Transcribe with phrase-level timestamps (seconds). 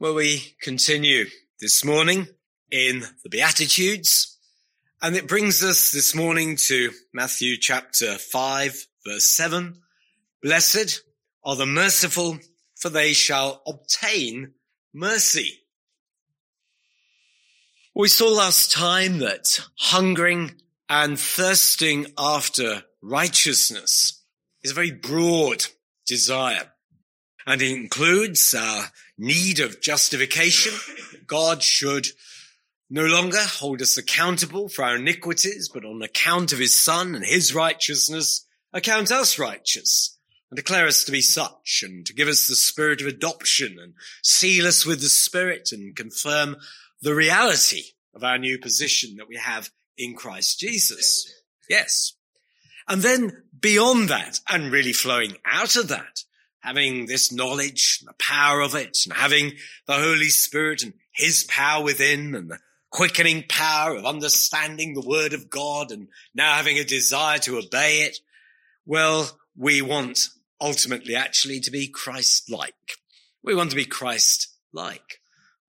[0.00, 1.24] Well, we continue
[1.60, 2.28] this morning
[2.70, 4.38] in the Beatitudes,
[5.02, 9.80] and it brings us this morning to Matthew chapter 5, verse 7.
[10.40, 11.02] Blessed
[11.44, 12.38] are the merciful,
[12.76, 14.52] for they shall obtain
[14.94, 15.64] mercy.
[17.92, 24.22] We saw last time that hungering and thirsting after righteousness
[24.62, 25.66] is a very broad
[26.06, 26.70] desire
[27.48, 28.84] and it includes our
[29.18, 30.72] need of justification.
[31.26, 32.06] God should
[32.90, 37.24] no longer hold us accountable for our iniquities, but on account of his son and
[37.24, 40.18] his righteousness, account us righteous
[40.50, 43.94] and declare us to be such and to give us the spirit of adoption and
[44.22, 46.56] seal us with the spirit and confirm
[47.02, 47.82] the reality
[48.14, 51.30] of our new position that we have in Christ Jesus.
[51.68, 52.14] Yes.
[52.88, 56.24] And then beyond that and really flowing out of that
[56.60, 59.52] having this knowledge, and the power of it, and having
[59.86, 62.58] the Holy Spirit and His power within, and the
[62.90, 68.02] quickening power of understanding the Word of God, and now having a desire to obey
[68.02, 68.18] it,
[68.86, 70.28] well, we want
[70.60, 72.74] ultimately actually to be Christ-like.
[73.42, 75.20] We want to be Christ-like.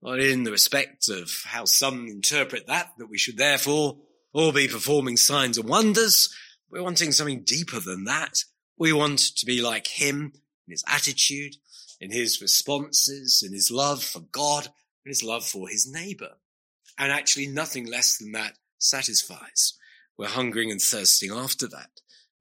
[0.02, 3.98] Not in the respect of how some interpret that, that we should therefore
[4.32, 6.34] all be performing signs and wonders.
[6.72, 8.44] We're wanting something deeper than that.
[8.78, 10.34] We want to be like him
[10.70, 11.56] in his attitude,
[12.00, 16.38] in his responses, in his love for God, and his love for his neighbor.
[16.98, 19.74] And actually nothing less than that satisfies.
[20.16, 21.90] We're hungering and thirsting after that.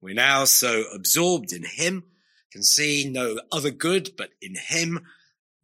[0.02, 2.04] We're now so absorbed in him,
[2.52, 5.06] can see no other good but in him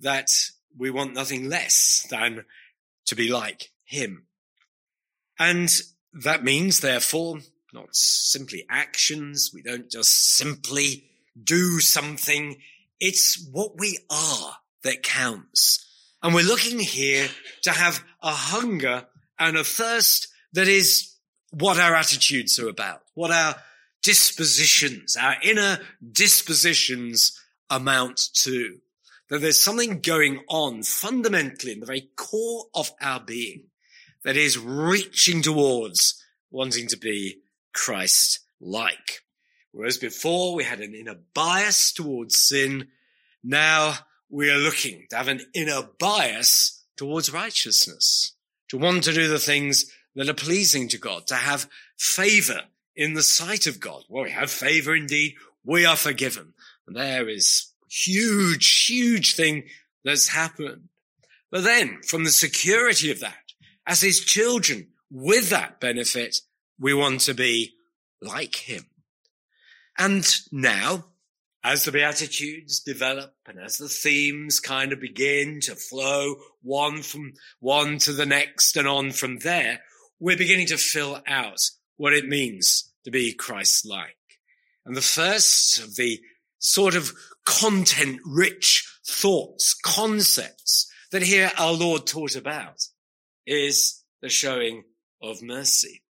[0.01, 0.31] that
[0.77, 2.47] we want nothing less than
[3.07, 4.27] to be like him.
[5.39, 5.71] And
[6.15, 7.41] that means, therefore,
[7.75, 9.51] not simply actions.
[9.53, 11.11] We don't just simply
[11.43, 12.57] do something.
[13.01, 15.87] It's what we are that counts.
[16.23, 17.29] And we're looking here
[17.63, 19.07] to have a hunger
[19.39, 21.15] and a thirst that is
[21.51, 23.57] what our attitudes are about, what our
[24.03, 25.79] dispositions, our inner
[26.13, 27.41] dispositions
[27.71, 28.79] amount to.
[29.31, 33.65] That there's something going on fundamentally in the very core of our being
[34.23, 37.41] that is reaching towards wanting to be
[37.73, 39.24] Christ like.
[39.75, 42.89] Whereas before we had an inner bias towards sin,
[43.43, 43.95] now
[44.31, 48.37] we are looking to have an inner bias towards righteousness,
[48.69, 51.69] to want to do the things that are pleasing to God, to have
[51.99, 52.61] favor
[52.95, 54.05] in the sight of God.
[54.09, 55.35] Well, we have favor indeed.
[55.65, 56.55] We are forgiven.
[56.87, 59.65] And there is huge, huge thing
[60.05, 60.89] that's happened.
[61.51, 63.53] But then from the security of that,
[63.89, 66.43] as his children with that benefit,
[66.79, 67.73] we want to be
[68.23, 68.87] like him.
[69.99, 71.07] And now,
[71.63, 77.33] as the Beatitudes develop and as the themes kind of begin to flow one from
[77.61, 79.81] one to the next and on from there,
[80.21, 81.61] we're beginning to fill out
[81.97, 84.17] what it means to be Christ-like.
[84.85, 86.21] And the first of the
[86.59, 87.13] sort of
[87.47, 92.89] content rich thoughts, concepts that here our Lord taught about
[93.47, 94.85] is the showing
[95.23, 96.03] of mercy.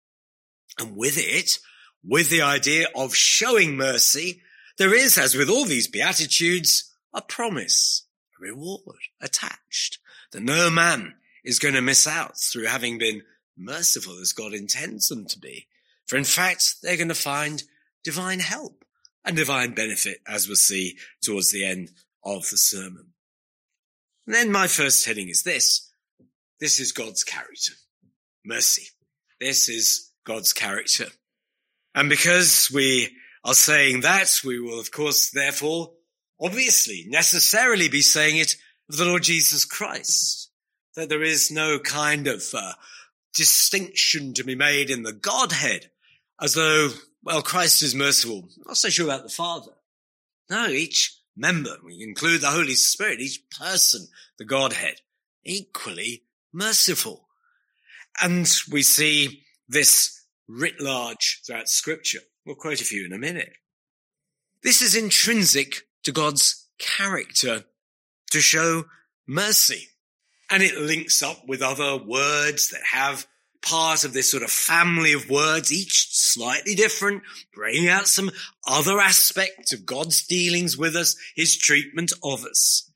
[0.78, 1.58] And with it,
[2.06, 4.42] with the idea of showing mercy,
[4.78, 8.06] there is, as with all these beatitudes, a promise,
[8.38, 9.98] a reward attached
[10.32, 11.14] that no man
[11.44, 13.22] is going to miss out through having been
[13.56, 15.68] merciful as God intends them to be.
[16.06, 17.62] For in fact, they're going to find
[18.02, 18.84] divine help
[19.24, 21.90] and divine benefit, as we'll see towards the end
[22.24, 23.12] of the sermon.
[24.26, 25.90] And then my first heading is this.
[26.60, 27.72] This is God's character.
[28.44, 28.88] Mercy.
[29.40, 31.06] This is God's character.
[31.94, 35.92] And because we are saying that, we will of course therefore
[36.40, 38.56] obviously necessarily be saying it
[38.88, 40.50] of the Lord Jesus Christ.
[40.96, 42.72] That there is no kind of uh,
[43.34, 45.90] distinction to be made in the Godhead
[46.40, 46.90] as though,
[47.22, 48.48] well, Christ is merciful.
[48.56, 49.72] I'm not so sure about the Father.
[50.50, 55.00] No, each member, we include the Holy Spirit, each person, the Godhead,
[55.44, 57.28] equally merciful.
[58.22, 62.20] And we see this writ large throughout scripture.
[62.44, 63.52] We'll quote a few in a minute.
[64.62, 67.64] This is intrinsic to God's character
[68.30, 68.84] to show
[69.26, 69.88] mercy.
[70.50, 73.26] And it links up with other words that have
[73.62, 77.22] part of this sort of family of words, each slightly different,
[77.54, 78.30] bringing out some
[78.66, 82.90] other aspects of God's dealings with us, his treatment of us.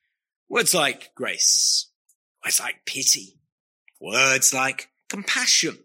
[0.49, 1.91] Words like grace,
[2.45, 3.39] words like pity,
[4.01, 5.79] words like compassion,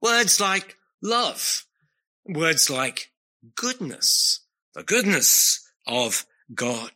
[0.00, 1.64] words like love.
[2.24, 3.12] Words like
[3.54, 4.40] goodness,
[4.74, 6.90] the goodness of God.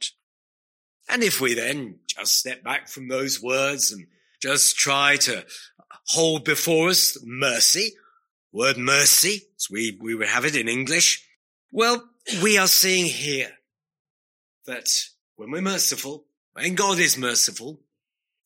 [1.09, 4.07] And if we then just step back from those words and
[4.41, 5.45] just try to
[6.07, 7.93] hold before us mercy,
[8.53, 11.27] word mercy, as we, we would have it in English,
[11.73, 12.03] well,
[12.43, 13.51] we are seeing here
[14.67, 14.89] that
[15.37, 17.81] when we're merciful, when God is merciful,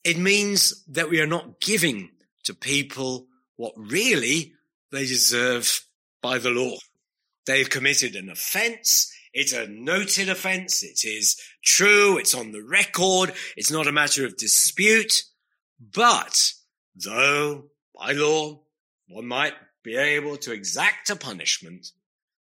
[0.04, 2.10] it means that we are not giving
[2.44, 3.26] to people
[3.56, 4.52] what really
[4.94, 5.84] they deserve
[6.22, 6.76] by the law.
[7.46, 9.12] They've committed an offense.
[9.32, 10.82] It's a noted offense.
[10.82, 12.18] It is true.
[12.18, 13.34] It's on the record.
[13.56, 15.24] It's not a matter of dispute.
[15.78, 16.52] But
[16.94, 17.64] though
[17.98, 18.60] by law
[19.08, 21.88] one might be able to exact a punishment,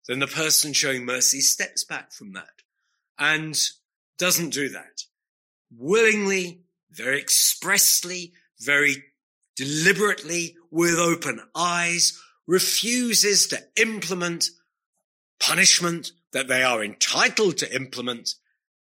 [0.08, 2.50] then the person showing mercy steps back from that
[3.18, 3.58] and
[4.18, 5.04] doesn't do that.
[5.74, 9.02] Willingly, very expressly, very
[9.56, 14.50] deliberately, with open eyes, refuses to implement
[15.40, 18.34] punishment that they are entitled to implement,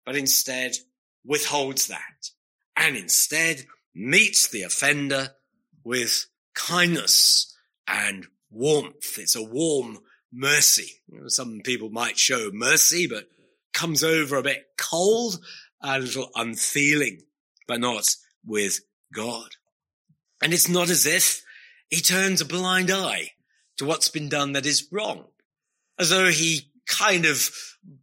[0.06, 0.74] but instead
[1.26, 2.30] withholds that
[2.76, 5.30] and instead meets the offender
[5.84, 7.56] with kindness
[7.88, 9.18] and warmth.
[9.18, 10.00] It's a warm
[10.32, 11.02] mercy.
[11.28, 13.28] Some people might show mercy, but
[13.74, 15.40] comes over a bit cold,
[15.82, 17.22] and a little unfeeling,
[17.68, 18.06] but not
[18.46, 18.82] with
[19.14, 19.50] God.
[20.42, 21.44] And it's not as if
[21.90, 23.32] he turns a blind eye
[23.80, 25.26] to what's been done that is wrong,
[25.98, 27.50] as though he kind of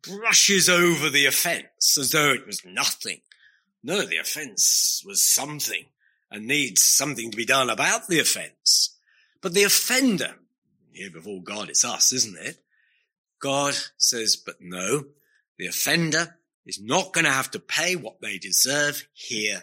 [0.03, 3.21] brushes over the offense as though it was nothing.
[3.83, 5.85] No, the offense was something
[6.31, 8.97] and needs something to be done about the offense.
[9.41, 10.35] But the offender,
[10.93, 12.59] here before God, it's us, isn't it?
[13.39, 15.05] God says, but no,
[15.59, 19.63] the offender is not going to have to pay what they deserve here.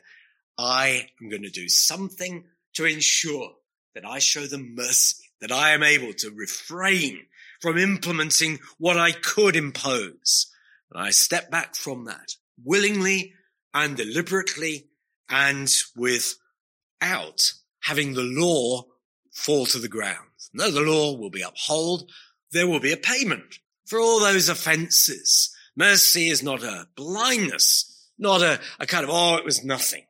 [0.57, 2.45] I am going to do something
[2.75, 3.51] to ensure
[3.95, 7.25] that I show them mercy, that I am able to refrain
[7.59, 10.49] from implementing what I could impose.
[10.89, 12.31] And I step back from that
[12.63, 13.33] willingly
[13.73, 14.87] and deliberately
[15.29, 17.51] and without
[17.81, 18.85] having the law
[19.33, 20.29] fall to the ground.
[20.53, 22.09] No, the law will be upheld.
[22.53, 25.53] There will be a payment for all those offenses.
[25.75, 30.05] Mercy is not a blindness, not a, a kind of, oh, it was nothing.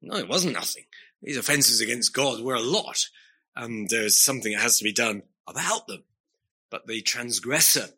[0.00, 0.84] No, it wasn't nothing.
[1.20, 3.04] These offenses against God were a lot,
[3.58, 6.04] and there's something that has to be done about them.
[6.70, 7.88] But the transgressor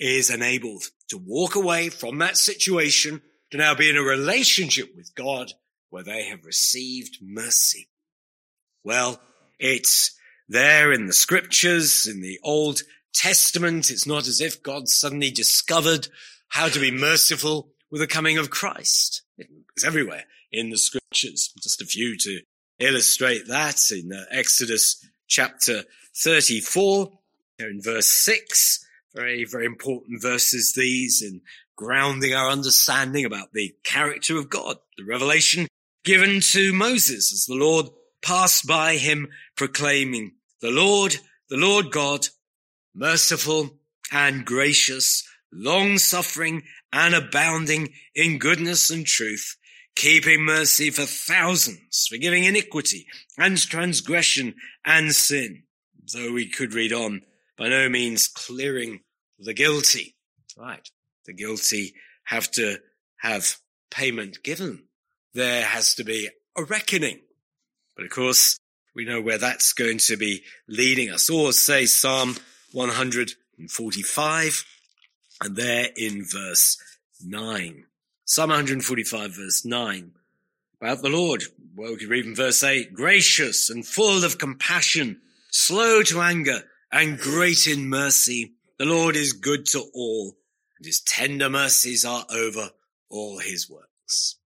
[0.00, 3.20] is enabled to walk away from that situation
[3.50, 5.52] to now be in a relationship with God
[5.90, 7.88] where they have received mercy.
[8.82, 9.20] Well,
[9.58, 10.16] it's
[10.48, 12.80] there in the scriptures, in the Old
[13.12, 13.90] Testament.
[13.90, 16.08] It's not as if God suddenly discovered
[16.48, 19.22] how to be merciful with the coming of Christ.
[19.36, 21.52] It's everywhere in the scriptures.
[21.62, 22.40] Just a few to
[22.82, 25.84] illustrate that in uh, Exodus chapter
[26.16, 27.12] 34,
[27.58, 28.86] in verse 6.
[29.14, 31.42] Very, very important verses these in
[31.76, 35.68] grounding our understanding about the character of God, the revelation
[36.04, 37.86] given to Moses as the Lord
[38.22, 41.16] passed by him proclaiming, the Lord,
[41.48, 42.28] the Lord God,
[42.94, 43.78] merciful
[44.10, 46.62] and gracious, long suffering
[46.92, 49.56] and abounding in goodness and truth,
[49.94, 53.06] keeping mercy for thousands, forgiving iniquity
[53.38, 54.54] and transgression
[54.84, 55.64] and sin.
[56.12, 57.22] Though we could read on,
[57.56, 59.00] by no means clearing
[59.38, 60.16] the guilty.
[60.56, 60.88] Right.
[61.26, 61.94] The guilty
[62.24, 62.78] have to
[63.18, 63.56] have
[63.90, 64.84] payment given.
[65.34, 67.20] There has to be a reckoning.
[67.96, 68.58] But of course,
[68.94, 71.30] we know where that's going to be leading us.
[71.30, 72.36] Or say Psalm
[72.72, 74.64] 145,
[75.42, 76.76] and there in verse
[77.24, 77.84] 9.
[78.34, 80.10] Psalm 145 verse 9.
[80.80, 81.44] About the Lord.
[81.76, 82.94] Well, we could read in verse 8.
[82.94, 85.20] Gracious and full of compassion,
[85.50, 88.54] slow to anger, and great in mercy.
[88.78, 90.34] The Lord is good to all,
[90.78, 92.70] and his tender mercies are over
[93.10, 94.36] all his works.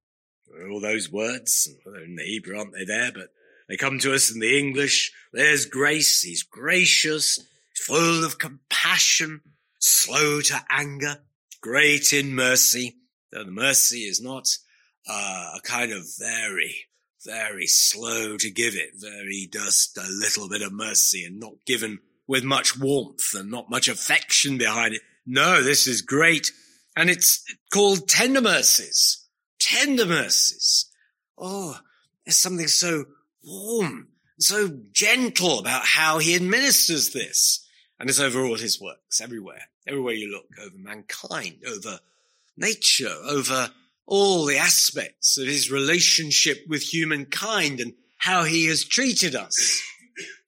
[0.69, 3.28] All those words, in the Hebrew aren't they there, but
[3.69, 5.12] they come to us in the English.
[5.33, 6.23] There's grace.
[6.23, 7.38] He's gracious,
[7.76, 9.43] full of compassion,
[9.78, 11.19] slow to anger,
[11.61, 12.97] great in mercy.
[13.33, 14.49] The mercy is not
[15.09, 16.76] uh, a kind of very,
[17.25, 21.99] very slow to give it, very just a little bit of mercy and not given
[22.26, 25.02] with much warmth and not much affection behind it.
[25.26, 26.52] No, this is great.
[26.97, 29.25] And it's called tender mercies.
[29.59, 30.90] Tender mercies.
[31.38, 31.78] Oh,
[32.25, 33.04] there's something so
[33.45, 37.66] warm, so gentle about how he administers this.
[37.99, 41.99] And it's over all his works, everywhere, everywhere you look, over mankind, over
[42.56, 43.70] nature, over
[44.06, 49.82] all the aspects of his relationship with humankind and how he has treated us.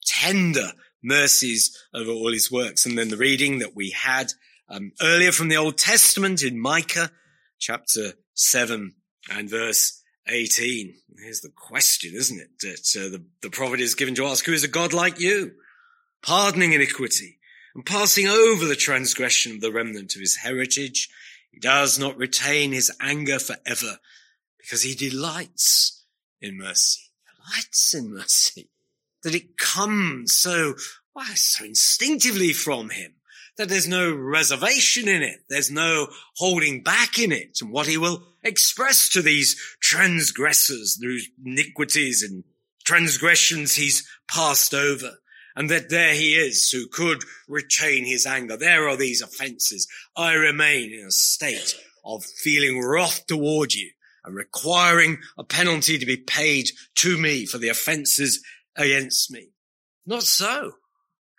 [0.06, 0.72] Tender
[1.02, 2.86] mercies over all his works.
[2.86, 4.32] And then the reading that we had
[4.68, 7.10] um, earlier from the Old Testament in Micah
[7.58, 8.94] chapter 7
[9.30, 10.94] And verse 18.
[11.22, 12.50] Here's the question, isn't it?
[12.60, 15.52] That uh, the, the prophet is given to ask, who is a God like you?
[16.22, 17.38] Pardoning iniquity
[17.74, 21.08] and passing over the transgression of the remnant of his heritage.
[21.58, 23.98] He does not retain his anger forever
[24.58, 26.04] because he delights
[26.40, 27.00] in mercy.
[27.34, 28.70] Delights in mercy.
[29.24, 30.74] That it comes so,
[31.14, 33.14] why, so instinctively from him
[33.56, 35.40] that there's no reservation in it.
[35.48, 41.26] There's no holding back in it and what he will express to these transgressors, those
[41.44, 42.44] iniquities and
[42.84, 45.10] transgressions he's passed over.
[45.58, 48.56] And that there he is who could retain his anger.
[48.56, 49.88] There are these offenses.
[50.16, 51.74] I remain in a state
[52.04, 53.90] of feeling wrath toward you
[54.24, 58.40] and requiring a penalty to be paid to me for the offenses
[58.76, 59.48] against me.
[60.06, 60.74] Not so.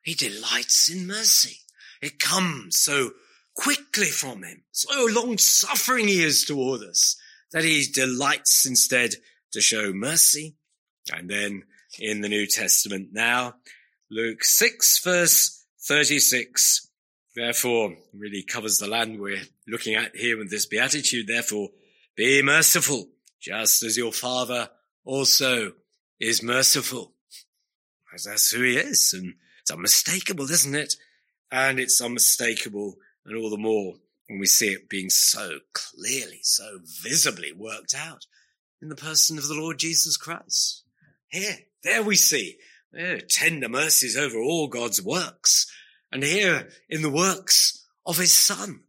[0.03, 1.59] He delights in mercy.
[2.01, 3.11] It comes so
[3.55, 4.63] quickly from him.
[4.73, 7.15] So long suffering he is toward us
[7.53, 9.11] that he delights instead
[9.53, 10.57] to show mercy.
[11.09, 11.63] And then
[11.97, 13.53] in the New Testament now,
[14.11, 16.87] Luke 6 verse 36,
[17.35, 21.27] therefore really covers the land we're looking at here with this beatitude.
[21.27, 21.69] Therefore,
[22.15, 24.69] be merciful, just as your father
[25.05, 25.73] also
[26.19, 27.13] is merciful.
[28.03, 29.13] Because that's who he is.
[29.13, 30.95] And it's unmistakable, isn't it?
[31.51, 33.93] And it's unmistakable and all the more
[34.27, 38.25] when we see it being so clearly, so visibly worked out
[38.81, 40.83] in the person of the Lord Jesus Christ.
[41.27, 42.57] Here, there we see
[42.97, 45.71] oh, tender mercies over all God's works.
[46.11, 48.81] And here in the works of his son,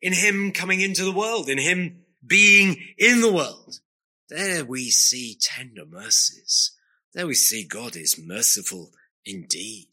[0.00, 3.80] in him coming into the world, in him being in the world,
[4.28, 6.72] there we see tender mercies.
[7.14, 8.92] There we see God is merciful
[9.24, 9.88] indeed.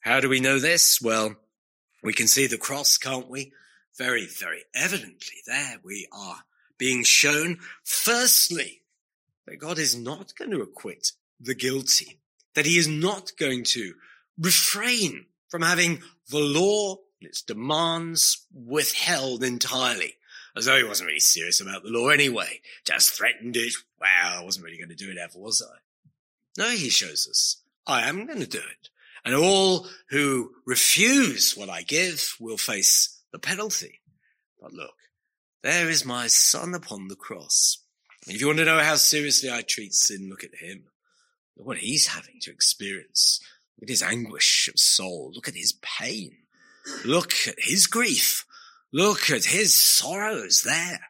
[0.00, 1.00] How do we know this?
[1.00, 1.36] Well,
[2.02, 3.52] we can see the cross, can't we?
[3.96, 6.44] Very, very evidently there we are
[6.78, 8.82] being shown firstly
[9.46, 12.18] that God is not going to acquit the guilty,
[12.54, 13.94] that he is not going to
[14.38, 20.14] refrain from having the law and its demands withheld entirely,
[20.56, 23.74] as though he wasn't really serious about the law anyway, just threatened it.
[24.00, 25.78] Well, I wasn't really going to do it ever, was I?
[26.56, 28.90] No, he shows us, I am going to do it.
[29.24, 34.00] And all who refuse what I give will face the penalty.
[34.60, 34.94] But look,
[35.62, 37.78] there is my son upon the cross.
[38.26, 40.84] If you want to know how seriously I treat sin, look at him.
[41.56, 43.40] What he's having to experience.
[43.76, 45.32] Look at his anguish of soul.
[45.34, 46.36] Look at his pain.
[47.04, 48.44] Look at his grief.
[48.92, 51.00] Look at his sorrows there.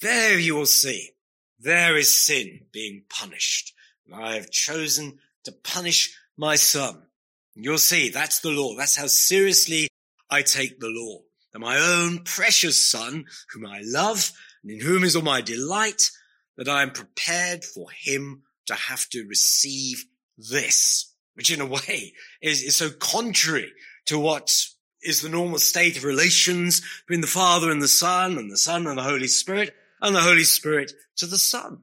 [0.00, 1.10] There you will see.
[1.58, 3.74] There is sin being punished.
[4.06, 7.02] And I have chosen to punish my son.
[7.54, 8.74] You'll see that's the law.
[8.76, 9.88] That's how seriously
[10.30, 11.20] I take the law.
[11.52, 14.32] That my own precious son, whom I love
[14.62, 16.10] and in whom is all my delight,
[16.56, 20.04] that I am prepared for him to have to receive
[20.36, 23.72] this, which in a way is, is so contrary
[24.06, 24.66] to what
[25.02, 28.86] is the normal state of relations between the Father and the Son and the Son
[28.86, 31.82] and the Holy Spirit and the Holy Spirit to the Son.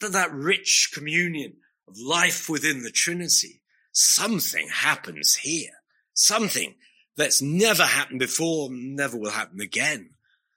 [0.00, 1.56] That that rich communion
[1.88, 5.72] of life within the Trinity something happens here.
[6.14, 6.74] Something
[7.16, 10.10] that's never happened before, never will happen again.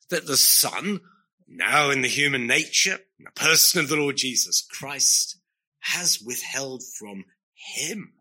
[0.09, 1.01] That the Son,
[1.47, 5.37] now in the human nature, the person of the Lord Jesus Christ,
[5.83, 8.13] has withheld from him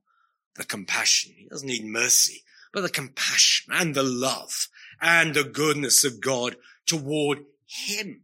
[0.56, 1.32] the compassion.
[1.36, 2.42] He doesn't need mercy,
[2.72, 4.68] but the compassion and the love
[5.00, 8.22] and the goodness of God toward him.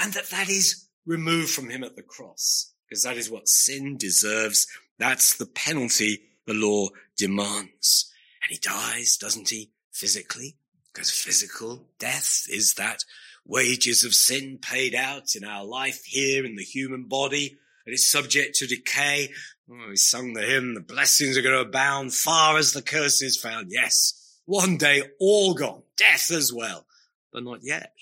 [0.00, 3.96] And that that is removed from him at the cross because that is what sin
[3.96, 4.66] deserves.
[4.98, 8.12] That's the penalty the law demands.
[8.42, 9.70] And he dies, doesn't he?
[9.92, 10.56] Physically.
[10.92, 13.04] Because physical death is that
[13.44, 17.58] wages of sin paid out in our life here in the human body.
[17.88, 19.30] It is subject to decay.
[19.70, 23.22] Oh, we sung the hymn, the blessings are going to abound far as the curse
[23.22, 23.68] is found.
[23.70, 26.84] Yes, one day all gone, death as well,
[27.32, 27.94] but not yet.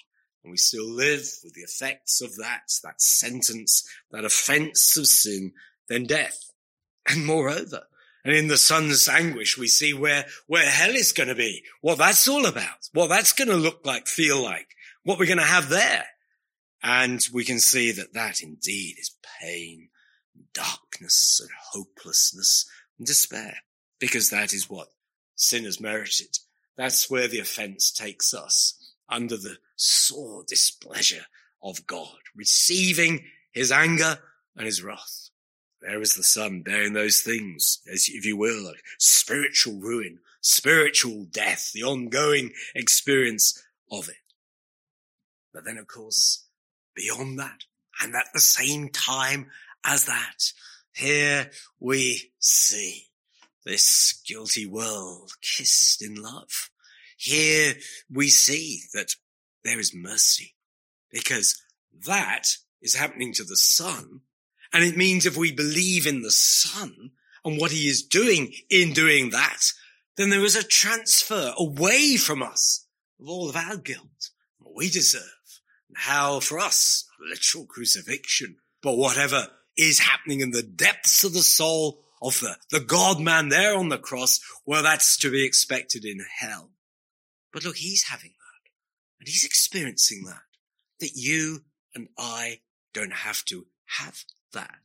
[0.42, 5.52] And we still live with the effects of that, that sentence, that offense of sin,
[5.88, 6.50] then death.
[7.08, 7.82] And moreover,
[8.24, 11.98] and in the son's anguish, we see where, where hell is going to be, what
[11.98, 14.66] that's all about, what that's going to look like, feel like,
[15.04, 16.06] what we're going to have there.
[16.88, 19.88] And we can see that that indeed is pain,
[20.54, 22.64] darkness and hopelessness
[22.96, 23.56] and despair,
[23.98, 24.92] because that is what
[25.34, 26.38] sin has merited.
[26.76, 28.78] That's where the offense takes us
[29.08, 31.26] under the sore displeasure
[31.60, 34.20] of God, receiving his anger
[34.54, 35.30] and his wrath.
[35.80, 41.24] There is the son bearing those things, as if you will, like spiritual ruin, spiritual
[41.24, 44.14] death, the ongoing experience of it.
[45.52, 46.45] But then, of course,
[46.96, 47.64] beyond that.
[48.02, 49.46] And at the same time
[49.84, 50.52] as that,
[50.92, 53.04] here we see
[53.64, 56.70] this guilty world kissed in love.
[57.16, 57.74] Here
[58.10, 59.14] we see that
[59.64, 60.54] there is mercy
[61.10, 61.60] because
[62.06, 62.44] that
[62.82, 64.20] is happening to the son.
[64.72, 67.12] And it means if we believe in the son
[67.44, 69.62] and what he is doing in doing that,
[70.16, 72.86] then there is a transfer away from us
[73.20, 75.22] of all of our guilt, what we deserve,
[75.96, 82.04] how for us, literal crucifixion, but whatever is happening in the depths of the soul
[82.22, 86.24] of the, the God man there on the cross, well, that's to be expected in
[86.38, 86.70] hell.
[87.52, 88.70] But look, he's having that
[89.20, 90.42] and he's experiencing that,
[91.00, 92.60] that you and I
[92.92, 93.66] don't have to
[93.98, 94.78] have that.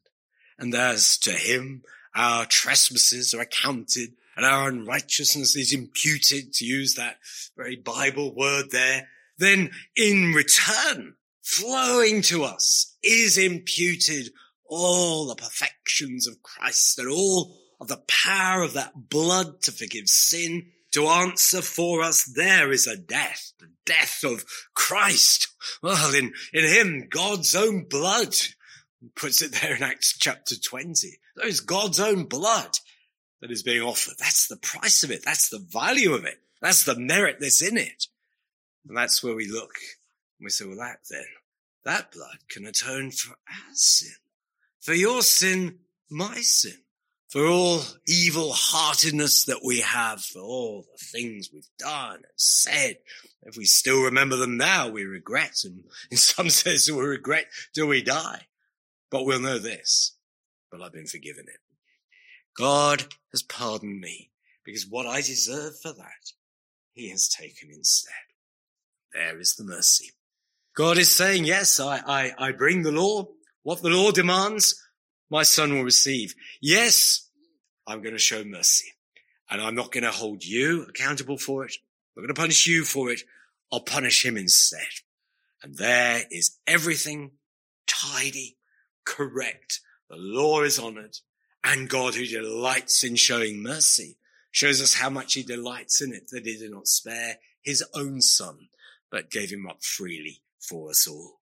[0.57, 1.83] And as to him,
[2.15, 7.17] our trespasses are accounted and our unrighteousness is imputed to use that
[7.57, 9.07] very Bible word there.
[9.41, 14.29] Then in return, flowing to us is imputed
[14.67, 20.07] all the perfections of Christ and all of the power of that blood to forgive
[20.07, 22.23] sin, to answer for us.
[22.23, 24.45] There is a death, the death of
[24.75, 25.47] Christ.
[25.81, 28.35] Well, in, in him, God's own blood
[29.15, 31.17] puts it there in Acts chapter 20.
[31.35, 32.77] There is God's own blood
[33.41, 34.19] that is being offered.
[34.19, 35.25] That's the price of it.
[35.25, 36.39] That's the value of it.
[36.61, 38.05] That's the merit that's in it.
[38.87, 39.75] And that's where we look
[40.41, 41.23] and we say, well, that then,
[41.85, 44.13] that blood can atone for our sin.
[44.79, 45.77] For your sin,
[46.09, 46.77] my sin.
[47.29, 52.97] For all evil heartedness that we have, for all the things we've done and said.
[53.43, 55.59] If we still remember them now, we regret.
[55.63, 58.47] And in some sense, we regret till we die.
[59.11, 60.17] But we'll know this.
[60.71, 61.59] But I've been forgiven it.
[62.57, 64.31] God has pardoned me
[64.65, 66.33] because what I deserve for that,
[66.93, 68.11] he has taken instead.
[69.13, 70.11] There is the mercy.
[70.75, 73.27] God is saying, yes, I, I, I bring the law.
[73.63, 74.81] What the law demands,
[75.29, 76.33] my son will receive.
[76.61, 77.29] Yes,
[77.85, 78.93] I'm going to show mercy
[79.49, 81.75] and I'm not going to hold you accountable for it.
[82.15, 83.21] I'm not going to punish you for it.
[83.71, 84.87] I'll punish him instead.
[85.61, 87.31] And there is everything
[87.85, 88.57] tidy,
[89.05, 89.81] correct.
[90.09, 91.17] The law is honored
[91.63, 94.17] and God who delights in showing mercy
[94.51, 98.21] shows us how much he delights in it that he did not spare his own
[98.21, 98.67] son,
[99.11, 101.39] but gave him up freely for us all.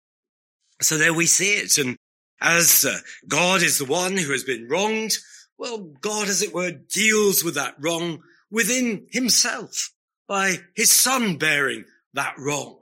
[0.81, 1.79] So there we see it.
[1.79, 1.97] And
[2.41, 5.13] as uh, God is the one who has been wronged,
[5.57, 9.93] well, God, as it were, deals with that wrong within himself
[10.29, 12.79] by his son bearing that wrong.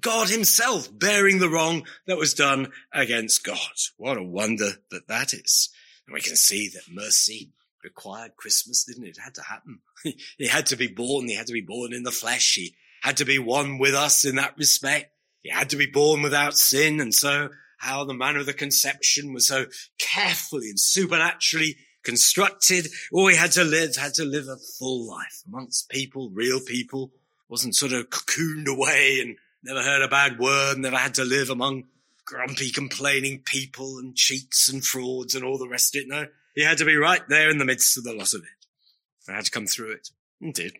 [0.00, 3.58] God himself bearing the wrong that was done against God.
[3.96, 5.70] What a wonder that that is.
[6.06, 7.50] And we can see that mercy
[7.82, 9.16] required Christmas, didn't it?
[9.16, 9.80] It had to happen.
[10.38, 11.26] he had to be born.
[11.26, 12.54] He had to be born in the flesh.
[12.54, 15.12] He had to be one with us in that respect.
[15.42, 17.00] He had to be born without sin.
[17.00, 19.66] And so how the manner of the conception was so
[19.98, 22.86] carefully and supernaturally constructed.
[23.12, 27.10] All he had to live, had to live a full life amongst people, real people,
[27.48, 31.50] wasn't sort of cocooned away and never heard a bad word, never had to live
[31.50, 31.84] among
[32.24, 36.08] grumpy, complaining people and cheats and frauds and all the rest of it.
[36.08, 39.28] No, he had to be right there in the midst of the lot of it.
[39.28, 40.10] I had to come through it
[40.40, 40.76] and did.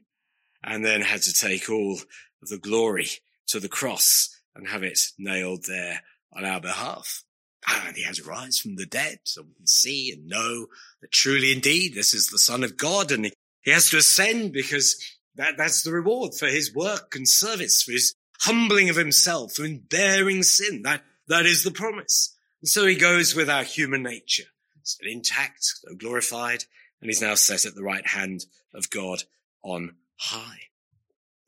[0.64, 1.98] And then had to take all
[2.42, 3.08] of the glory
[3.48, 7.24] to the cross and have it nailed there on our behalf.
[7.66, 10.66] And he has rise from the dead so we can see and know
[11.00, 13.30] that truly indeed this is the son of God and
[13.62, 14.96] he has to ascend because
[15.36, 19.66] that, that's the reward for his work and service, for his humbling of himself, for
[19.88, 20.82] bearing sin.
[20.82, 22.36] That, that is the promise.
[22.60, 24.44] And so he goes with our human nature,
[24.82, 26.64] still intact, though glorified,
[27.00, 28.44] and he's now set at the right hand
[28.74, 29.22] of God
[29.62, 30.60] on high.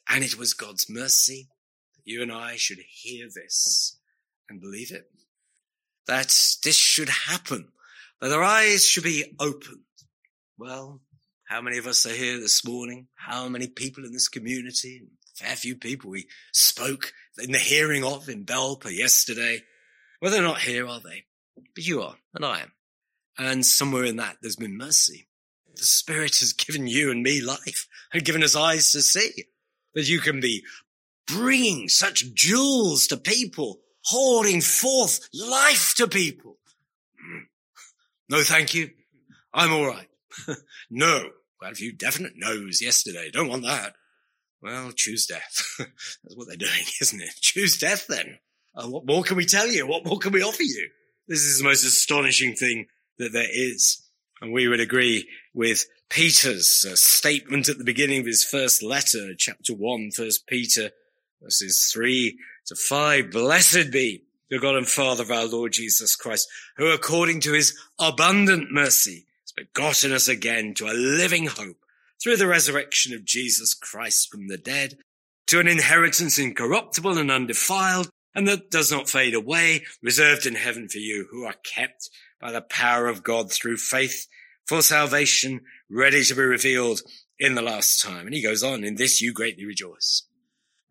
[0.09, 1.49] And it was God's mercy
[1.97, 3.99] that you and I should hear this
[4.49, 5.11] and believe it.
[6.07, 6.27] That
[6.63, 7.69] this should happen,
[8.21, 9.81] that our eyes should be opened.
[10.59, 11.01] Well,
[11.47, 13.09] how many of us are here this morning?
[13.15, 15.03] How many people in this community?
[15.37, 19.63] Fair few people we spoke in the hearing of in Belper yesterday.
[20.21, 21.25] Well, they're not here, are they?
[21.75, 22.73] But you are, and I am.
[23.39, 25.27] And somewhere in that, there's been mercy.
[25.77, 29.45] The Spirit has given you and me life and given us eyes to see
[29.95, 30.65] that you can be
[31.27, 36.59] bringing such jewels to people holding forth life to people.
[38.29, 38.91] No, thank you.
[39.53, 40.09] I'm all right.
[40.91, 41.31] no.
[41.59, 43.31] Quite a few definite no's yesterday.
[43.31, 43.95] Don't want that.
[44.61, 45.63] Well, choose death.
[45.79, 47.35] That's what they're doing, isn't it?
[47.41, 48.39] Choose death then.
[48.75, 49.87] Uh, what more can we tell you?
[49.87, 50.89] What more can we offer you?
[51.29, 52.87] This is the most astonishing thing
[53.19, 54.03] that there is.
[54.40, 59.35] And we would agree with Peter's uh, statement at the beginning of his first letter,
[59.37, 60.90] chapter one, first Peter
[61.42, 63.31] verses three to five.
[63.31, 67.77] Blessed be the God and Father of our Lord Jesus Christ, who according to his
[67.99, 71.79] abundant mercy has begotten us again to a living hope
[72.23, 74.99] through the resurrection of Jesus Christ from the dead
[75.49, 80.88] to an inheritance incorruptible and undefiled and that does not fade away, reserved in heaven
[80.88, 82.11] for you who are kept
[82.44, 84.26] by the power of God through faith
[84.66, 87.00] for salvation, ready to be revealed
[87.38, 88.26] in the last time.
[88.26, 90.24] And he goes on, in this you greatly rejoice.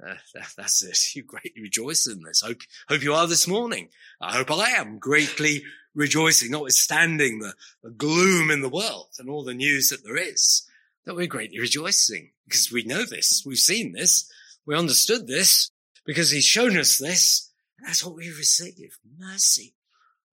[0.04, 0.98] Uh, that, that's it.
[1.16, 2.42] You greatly rejoice in this.
[2.42, 3.90] Hope, hope you are this morning.
[4.20, 5.62] I hope I am greatly
[5.94, 10.68] rejoicing, notwithstanding the, the gloom in the world and all the news that there is,
[11.06, 13.44] that we're greatly rejoicing because we know this.
[13.46, 14.28] We've seen this.
[14.66, 15.70] We understood this
[16.04, 17.52] because he's shown us this.
[17.86, 18.98] That's what we receive.
[19.20, 19.76] Mercy.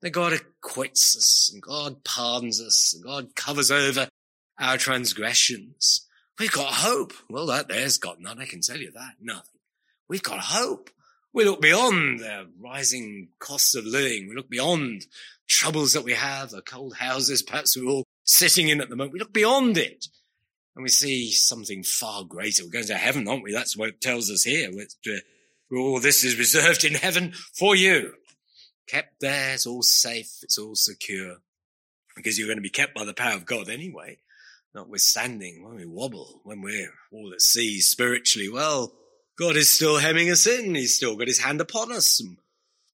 [0.02, 4.08] That God acquits us and God pardons us and God covers over
[4.58, 6.06] our transgressions.
[6.38, 7.12] We've got hope.
[7.28, 8.40] Well, that there's got none.
[8.40, 9.14] I can tell you that.
[9.20, 9.60] Nothing.
[10.08, 10.90] We've got hope.
[11.32, 14.28] We look beyond the rising costs of living.
[14.28, 15.06] We look beyond
[15.50, 19.12] troubles that we have, the cold houses perhaps we're all sitting in at the moment.
[19.12, 20.06] We look beyond it
[20.74, 22.64] and we see something far greater.
[22.64, 23.52] We're going to heaven, aren't we?
[23.52, 24.70] That's what it tells us here.
[24.70, 28.14] Uh, all this is reserved in heaven for you.
[28.90, 29.54] Kept there.
[29.54, 30.38] It's all safe.
[30.42, 31.36] It's all secure
[32.16, 34.18] because you're going to be kept by the power of God anyway
[34.74, 38.92] notwithstanding, when we wobble, when we're all at sea spiritually, well,
[39.38, 40.74] God is still hemming us in.
[40.74, 42.20] He's still got his hand upon us.
[42.20, 42.38] And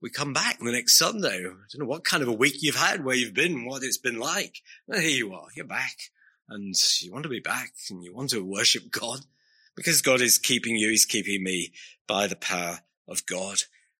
[0.00, 1.38] we come back the next Sunday.
[1.38, 3.98] I don't know what kind of a week you've had, where you've been, what it's
[3.98, 4.62] been like.
[4.86, 5.48] Well, here you are.
[5.54, 5.96] You're back
[6.48, 9.20] and you want to be back and you want to worship God
[9.74, 10.90] because God is keeping you.
[10.90, 11.72] He's keeping me
[12.06, 13.58] by the power of God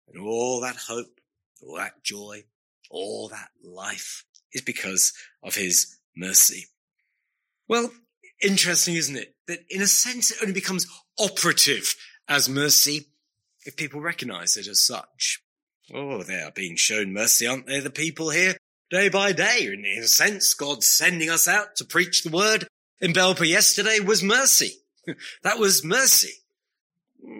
[0.08, 1.15] and all that hope,
[1.62, 2.44] all that joy,
[2.90, 6.66] all that life is because of his mercy.
[7.68, 7.90] Well,
[8.42, 9.34] interesting, isn't it?
[9.48, 10.86] That in a sense it only becomes
[11.18, 11.94] operative
[12.28, 13.06] as mercy
[13.64, 15.42] if people recognize it as such.
[15.92, 17.80] Oh, they are being shown mercy, aren't they?
[17.80, 18.56] The people here
[18.90, 19.68] day by day.
[19.72, 22.66] In a sense, God sending us out to preach the word
[23.00, 24.72] in Belper yesterday was mercy.
[25.42, 26.32] that was mercy.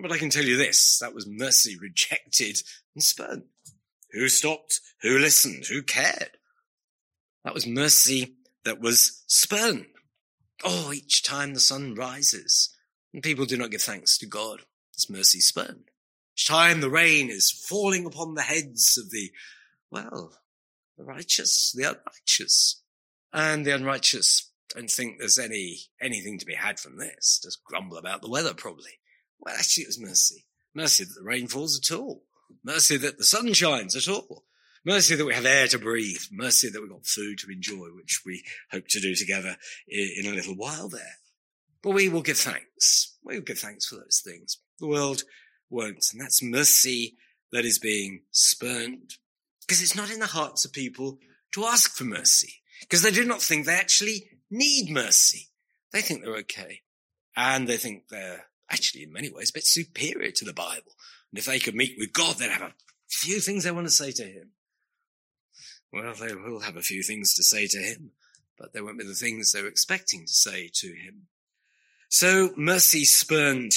[0.02, 2.60] But I can tell you this, that was mercy rejected
[2.94, 3.44] and spurned.
[4.16, 4.80] Who stopped?
[5.02, 5.66] Who listened?
[5.66, 6.30] Who cared?
[7.44, 9.86] That was mercy that was spurned.
[10.64, 12.74] Oh, each time the sun rises
[13.12, 14.62] and people do not give thanks to God,
[14.94, 15.90] His mercy spurned.
[16.34, 19.30] Each time the rain is falling upon the heads of the,
[19.90, 20.32] well,
[20.96, 22.82] the righteous, the unrighteous.
[23.34, 27.38] And the unrighteous don't think there's any, anything to be had from this.
[27.42, 28.98] Just grumble about the weather probably.
[29.40, 30.46] Well, actually it was mercy.
[30.74, 32.22] Mercy that the rain falls at all.
[32.64, 34.44] Mercy that the sun shines at all.
[34.84, 36.22] Mercy that we have air to breathe.
[36.30, 39.56] Mercy that we've got food to enjoy, which we hope to do together
[39.88, 41.16] in a little while there.
[41.82, 43.16] But we will give thanks.
[43.24, 44.58] We will give thanks for those things.
[44.78, 45.22] The world
[45.70, 46.06] won't.
[46.12, 47.16] And that's mercy
[47.52, 49.14] that is being spurned
[49.60, 51.18] because it's not in the hearts of people
[51.52, 55.48] to ask for mercy because they do not think they actually need mercy.
[55.92, 56.82] They think they're okay.
[57.36, 60.92] And they think they're actually in many ways a bit superior to the Bible.
[61.32, 62.74] And if they could meet with God, they'd have a
[63.08, 64.50] few things they want to say to him.
[65.92, 68.10] Well, they will have a few things to say to him,
[68.58, 71.28] but they won't be the things they were expecting to say to him.
[72.08, 73.72] So mercy spurned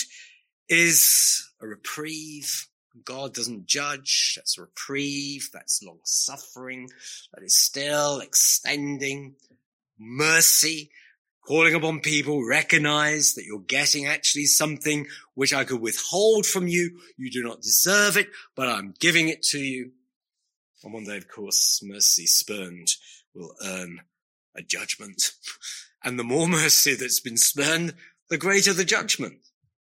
[0.68, 2.68] is a reprieve.
[3.06, 4.34] God doesn't judge.
[4.36, 5.50] That's a reprieve.
[5.54, 6.90] That's long suffering.
[7.34, 9.36] That is still extending
[9.98, 10.92] mercy,
[11.50, 17.00] calling upon people, recognize that you're getting actually something which I could withhold from you.
[17.18, 19.90] You do not deserve it, but I'm giving it to you.
[20.84, 22.90] And one day, of course, mercy spurned
[23.34, 24.02] will earn
[24.56, 25.32] a judgment.
[26.02, 27.94] And the more mercy that's been spurned,
[28.30, 29.40] the greater the judgment.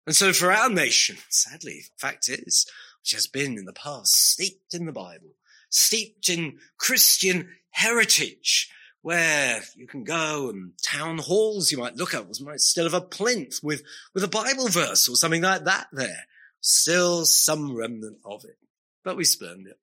[0.06, 2.64] And so for our nation, sadly, fact is,
[3.02, 5.34] which has been in the past steeped in the Bible,
[5.68, 8.70] steeped in Christian heritage,
[9.06, 12.92] where you can go and town halls you might look at was might still have
[12.92, 16.26] a plinth with, with a Bible verse or something like that there.
[16.60, 18.58] Still some remnant of it.
[19.04, 19.78] But we spurned it.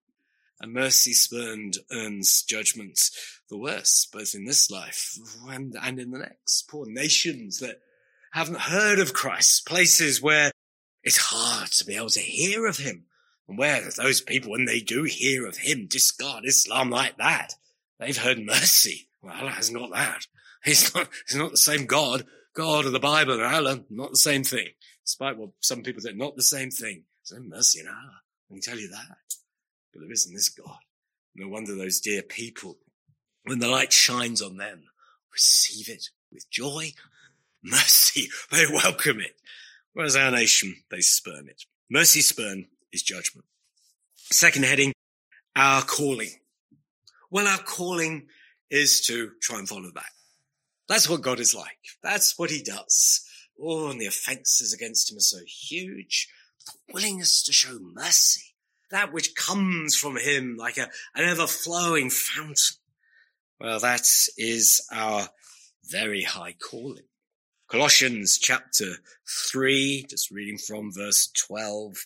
[0.59, 2.99] And mercy spurned earns judgment
[3.49, 6.63] the worse, both in this life and, and in the next.
[6.63, 7.79] Poor nations that
[8.33, 10.51] haven't heard of Christ, places where
[11.01, 13.05] it's hard to be able to hear of him.
[13.47, 17.53] And where those people, when they do hear of him, discard Islam like that.
[17.99, 19.07] They've heard mercy.
[19.23, 20.27] Well, Allah is not that.
[20.65, 22.23] He's not, he's not the same God.
[22.55, 24.67] God of the Bible and Allah, not the same thing.
[25.05, 27.03] Despite what some people say, not the same thing.
[27.33, 28.21] No mercy in Allah.
[28.49, 29.17] I can tell you that
[29.93, 30.77] but there isn't this God.
[31.35, 32.77] No wonder those dear people,
[33.43, 34.83] when the light shines on them,
[35.31, 36.91] receive it with joy,
[37.63, 38.29] mercy.
[38.51, 39.35] They welcome it.
[39.93, 41.63] Whereas our nation, they spurn it.
[41.89, 43.45] Mercy spurn is judgment.
[44.15, 44.93] Second heading,
[45.55, 46.31] our calling?
[47.29, 48.27] Well, our calling
[48.73, 50.03] is to try and follow that.
[50.89, 51.77] That's what God is like.
[52.01, 53.23] That's what he does.
[53.61, 56.27] Oh, and the offenses against him are so huge.
[56.65, 58.55] The willingness to show mercy,
[58.89, 62.77] that which comes from him like a, an ever flowing fountain.
[63.59, 64.07] Well, that
[64.37, 65.29] is our
[65.85, 67.03] very high calling.
[67.69, 68.95] Colossians chapter
[69.51, 72.05] three, just reading from verse 12.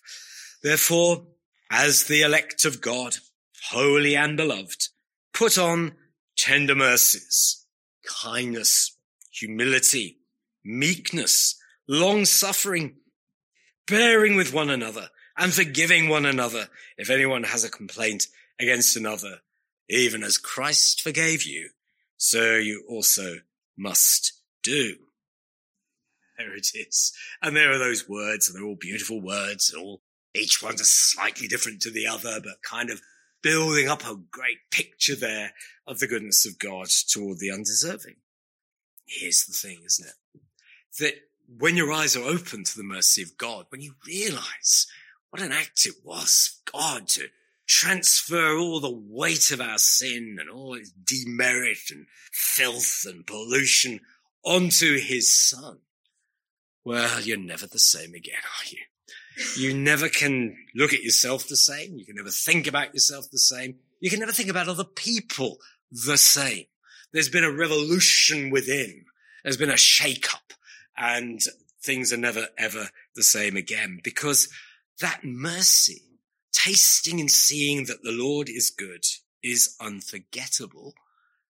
[0.64, 1.28] Therefore,
[1.72, 3.16] as the elect of God,
[3.70, 4.90] holy and beloved,
[5.34, 5.94] put on
[6.38, 7.66] tender mercies,
[8.06, 8.98] kindness,
[9.32, 10.20] humility,
[10.64, 12.96] meekness, long suffering,
[13.88, 18.28] bearing with one another and forgiving one another if anyone has a complaint
[18.60, 19.40] against another,
[19.90, 21.70] even as Christ forgave you,
[22.18, 23.38] so you also
[23.78, 24.96] must do.
[26.38, 27.14] There it is.
[27.42, 30.02] And there are those words, and they're all beautiful words, and all
[30.36, 33.02] each one's a slightly different to the other, but kind of
[33.48, 35.54] building up a great picture there
[35.86, 38.18] of the goodness of God toward the undeserving.
[39.06, 40.42] Here's the thing, isn't it?
[41.00, 41.14] That
[41.58, 44.88] when your eyes are open to the mercy of God, when you realize
[45.30, 47.28] what an act it was God to
[47.66, 54.02] transfer all the weight of our sin and all its demerit and filth and pollution
[54.44, 55.80] onto his son.
[56.84, 58.80] Well, you're never the same again, are you?
[59.56, 61.98] You never can look at yourself the same.
[61.98, 63.76] You can never think about yourself the same.
[64.00, 65.58] You can never think about other people
[65.92, 66.66] the same.
[67.14, 69.06] There's been a revolution within.
[69.44, 70.54] There's been a shake up
[70.98, 71.42] and
[71.82, 74.50] things are never ever the same again because
[75.00, 76.02] that mercy,
[76.52, 79.06] tasting and seeing that the Lord is good
[79.44, 80.96] is unforgettable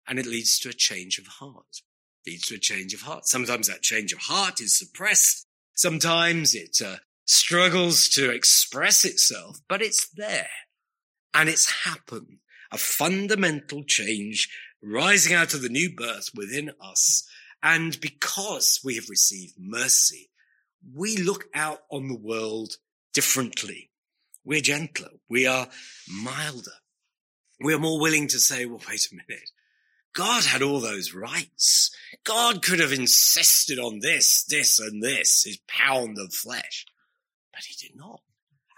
[0.06, 1.82] and it leads to a change of heart.
[2.26, 3.26] Leads to a change of heart.
[3.26, 5.46] Sometimes that change of heart is suppressed.
[5.74, 6.96] Sometimes it uh,
[7.26, 10.48] struggles to express itself, but it's there
[11.34, 12.38] and it's happened.
[12.72, 14.48] A fundamental change
[14.82, 17.28] rising out of the new birth within us.
[17.62, 20.30] And because we have received mercy,
[20.94, 22.74] we look out on the world
[23.12, 23.90] differently.
[24.44, 25.10] We're gentler.
[25.28, 25.68] We are
[26.08, 26.70] milder.
[27.60, 29.50] We are more willing to say, well, wait a minute.
[30.14, 31.90] God had all those rights.
[32.24, 36.86] God could have insisted on this, this, and this, his pound of flesh.
[37.56, 38.20] But he did not.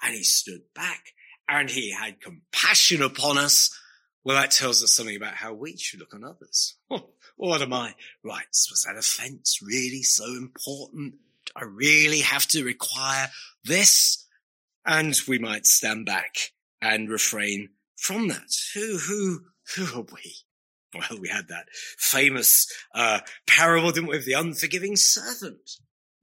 [0.02, 1.12] And he stood back
[1.48, 3.76] and he had compassion upon us.
[4.22, 6.76] Well, that tells us something about how we should look on others.
[7.36, 8.70] what are my rights?
[8.70, 11.14] Was that offense really so important?
[11.56, 13.28] I really have to require
[13.64, 14.24] this?
[14.86, 18.54] And we might stand back and refrain from that.
[18.74, 19.40] Who, who,
[19.74, 20.36] who are we?
[20.94, 21.66] Well, we had that
[21.98, 25.78] famous uh, parable, didn't we, of the unforgiving servant.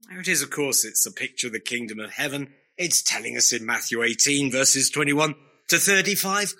[0.08, 2.54] There it is, of course, it's a picture of the kingdom of heaven.
[2.76, 5.34] It's telling us in Matthew 18 verses 21
[5.68, 6.54] to 35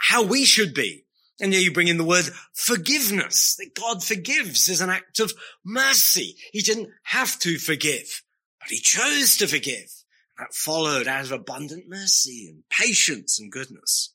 [0.00, 1.04] how we should be.
[1.40, 5.32] And here you bring in the word forgiveness, that God forgives as an act of
[5.64, 6.36] mercy.
[6.52, 8.22] He didn't have to forgive,
[8.60, 9.90] but he chose to forgive.
[10.38, 14.14] That followed out of abundant mercy and patience and goodness.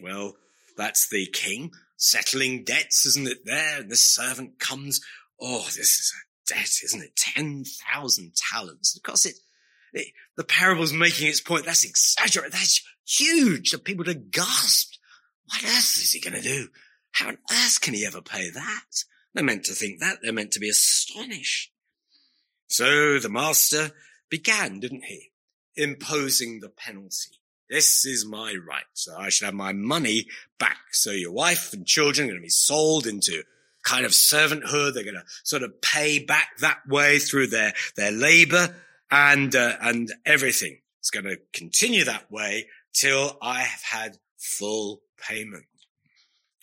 [0.00, 0.34] Well,
[0.76, 3.80] that's the king settling debts, isn't it there?
[3.80, 5.00] And the servant comes.
[5.40, 6.14] Oh, this is
[6.48, 7.16] debt, isn't it?
[7.16, 8.96] 10,000 talents.
[8.96, 9.34] Of course, it,
[9.92, 11.64] it, the parable's making its point.
[11.64, 12.52] That's exaggerated.
[12.52, 13.70] That's huge.
[13.70, 14.98] The people have gasped.
[15.46, 16.68] What else is he going to do?
[17.12, 19.04] How on earth can he ever pay that?
[19.34, 20.18] They're meant to think that.
[20.22, 21.72] They're meant to be astonished.
[22.68, 23.92] So the master
[24.30, 25.30] began, didn't he?
[25.76, 27.40] Imposing the penalty.
[27.70, 28.84] This is my right.
[28.94, 30.26] So I should have my money
[30.58, 30.78] back.
[30.92, 33.42] So your wife and children are going to be sold into
[33.88, 34.94] kind of servanthood.
[34.94, 38.74] They're going to sort of pay back that way through their, their labor
[39.10, 40.78] and, uh, and everything.
[41.00, 45.64] It's going to continue that way till I have had full payment.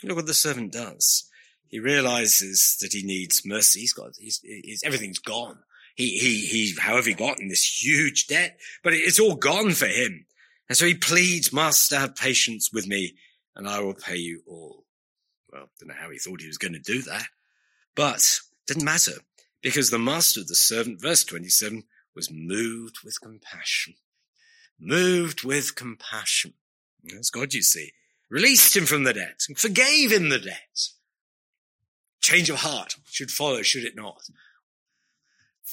[0.03, 1.29] Look what the servant does.
[1.67, 3.81] He realizes that he needs mercy.
[3.81, 5.57] He's got, he's, he's everything's gone.
[5.95, 9.88] He, he, he, however he got in this huge debt, but it's all gone for
[9.88, 10.25] him.
[10.69, 13.15] And so he pleads, master, have patience with me
[13.55, 14.84] and I will pay you all.
[15.55, 17.27] Well, don't know how he thought he was going to do that,
[17.95, 19.13] but didn't matter
[19.61, 23.93] because the master of the servant, verse 27, was moved with compassion.
[24.77, 26.55] Moved with compassion.
[27.05, 27.93] That's God, you see.
[28.29, 30.89] Released him from the debt and forgave him the debt.
[32.19, 34.23] Change of heart should follow, should it not?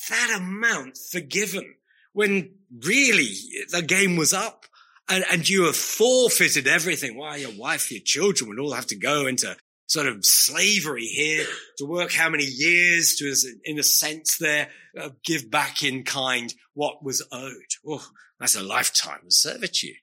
[0.08, 1.74] That amount forgiven
[2.12, 3.34] when really
[3.72, 4.66] the game was up
[5.08, 7.16] and, and you have forfeited everything.
[7.16, 9.56] Why your wife, your children would all have to go into
[9.92, 11.44] sort of slavery here
[11.76, 16.54] to work how many years to, in a sense, there uh, give back in kind
[16.72, 17.72] what was owed.
[17.86, 18.06] Oh,
[18.40, 19.96] that's a lifetime of servitude.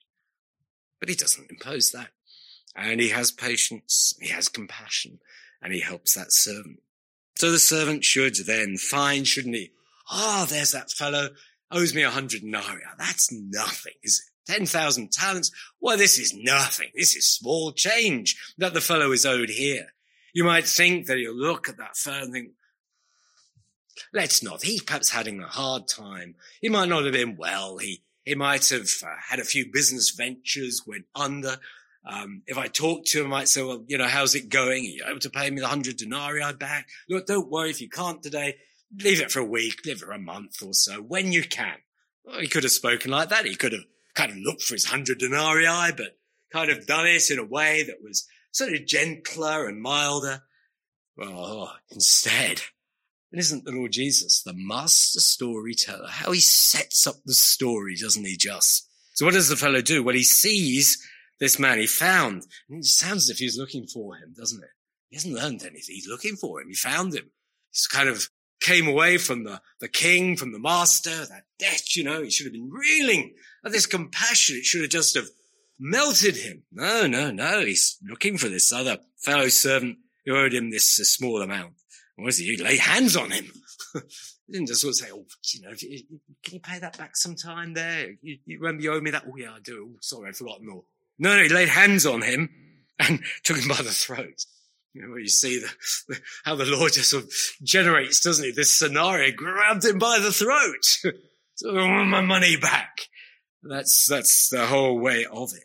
[1.00, 2.10] But he doesn't impose that.
[2.76, 5.18] and he has patience, he has compassion,
[5.60, 6.78] and he helps that servant.
[7.36, 9.72] So the servant should then find, shouldn't he?
[10.08, 11.30] Ah, oh, there's that fellow
[11.72, 12.82] owes me a hundred denarii.
[12.96, 14.29] That's nothing, is it?
[14.50, 15.52] 10,000 talents.
[15.80, 16.88] Well, this is nothing.
[16.94, 19.86] This is small change that the fellow is owed here.
[20.32, 22.50] You might think that he'll look at that fellow and think,
[24.12, 24.62] let's not.
[24.62, 26.34] He's perhaps having a hard time.
[26.60, 27.78] He might not have been well.
[27.78, 31.56] He, he might have uh, had a few business ventures, went under.
[32.04, 34.84] Um, if I talk to him, I might say, well, you know, how's it going?
[34.84, 36.88] Are you able to pay me the hundred denarii back?
[37.08, 38.56] Look, don't worry if you can't today.
[38.98, 41.76] Leave it for a week, leave it for a month or so when you can.
[42.24, 43.44] Well, he could have spoken like that.
[43.44, 43.84] He could have
[44.20, 46.18] kind of looked for his hundred denarii, but
[46.52, 50.42] kind of done it in a way that was sort of gentler and milder.
[51.16, 52.60] Well, instead,
[53.32, 58.26] it isn't the Lord Jesus, the master storyteller, how he sets up the story, doesn't
[58.26, 58.88] he just?
[59.14, 60.02] So what does the fellow do?
[60.02, 61.02] Well, he sees
[61.38, 62.46] this man he found.
[62.68, 64.70] And it sounds as if he's looking for him, doesn't it?
[65.08, 65.94] He hasn't learned anything.
[65.94, 66.68] He's looking for him.
[66.68, 67.30] He found him.
[67.70, 68.28] He's kind of
[68.60, 72.46] came away from the, the king, from the master, that debt, you know, he should
[72.46, 74.56] have been reeling this compassion.
[74.56, 75.28] It should have just have
[75.78, 76.62] melted him.
[76.72, 77.64] No, no, no.
[77.64, 81.74] He's looking for this other fellow servant who owed him this small amount.
[82.16, 82.56] What is he?
[82.56, 83.50] He laid hands on him.
[83.94, 85.72] he didn't just sort of say, oh, you know,
[86.42, 88.10] can you pay that back sometime there?
[88.22, 89.24] You, you remember you owe me that?
[89.26, 89.90] Oh, yeah, I do.
[89.92, 90.84] Oh, sorry, I'd forgotten more.
[91.18, 92.50] No, no, he laid hands on him
[92.98, 94.44] and took him by the throat.
[94.92, 95.70] You know, you see the,
[96.08, 97.30] the, how the Lord just sort of
[97.62, 98.50] generates, doesn't he?
[98.50, 100.84] This scenario grabbed him by the throat.
[101.54, 103.02] so I want my money back.
[103.62, 105.64] That's, that's the whole way of it.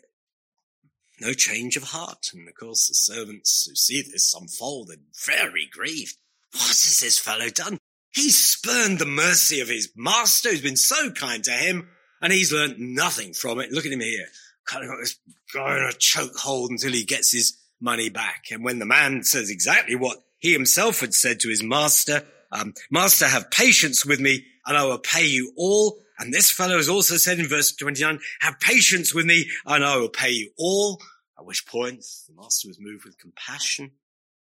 [1.20, 2.30] No change of heart.
[2.34, 6.16] And of course, the servants who see this unfold are very grieved.
[6.52, 7.78] What has this fellow done?
[8.12, 11.88] He's spurned the mercy of his master who's been so kind to him,
[12.20, 13.72] and he's learnt nothing from it.
[13.72, 14.26] Look at him here
[14.66, 15.18] kind of got this
[15.54, 18.46] guy in a chokehold until he gets his money back.
[18.50, 22.74] And when the man says exactly what he himself had said to his master, um,
[22.90, 25.98] master, have patience with me and I will pay you all.
[26.18, 29.96] And this fellow has also said in verse 29, have patience with me and I
[29.96, 31.00] will pay you all.
[31.38, 33.92] At which point the master was moved with compassion.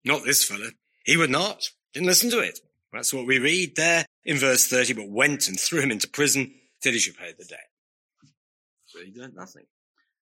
[0.05, 0.71] Not this fellow.
[1.05, 1.71] He would not.
[1.93, 2.59] Didn't listen to it.
[2.93, 6.53] That's what we read there in verse 30, but went and threw him into prison
[6.83, 7.69] till he should pay the debt.
[8.87, 9.67] So he learned nothing.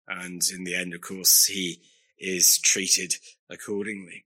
[0.07, 1.81] And in the end, of course, he
[2.19, 3.15] is treated
[3.49, 4.25] accordingly.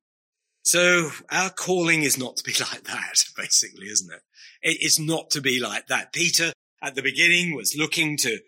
[0.64, 4.22] So our calling is not to be like that, basically, isn't it?
[4.62, 6.14] It's not to be like that.
[6.14, 8.40] Peter at the beginning was looking to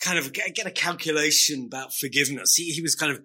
[0.00, 2.54] kind of get a calculation about forgiveness.
[2.54, 3.22] He, he was kind of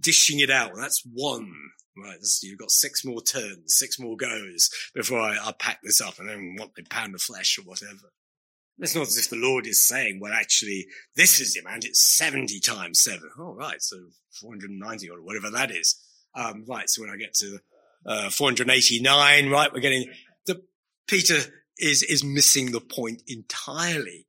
[0.00, 0.72] dishing it out.
[0.76, 1.52] That's one.
[1.98, 6.18] Right, you've got six more turns, six more goes before I, I pack this up
[6.18, 8.12] and then want the pound of flesh or whatever.
[8.78, 11.86] It's not as if the Lord is saying, well, actually, this is the amount.
[11.86, 13.30] It's 70 times seven.
[13.38, 13.80] Oh, right.
[13.80, 13.96] So
[14.40, 15.96] 490 or whatever that is.
[16.34, 16.88] Um, right.
[16.90, 17.58] So when I get to,
[18.04, 20.10] uh, 489, right, we're getting
[20.44, 20.62] the
[21.08, 21.38] Peter
[21.78, 24.26] is, is missing the point entirely.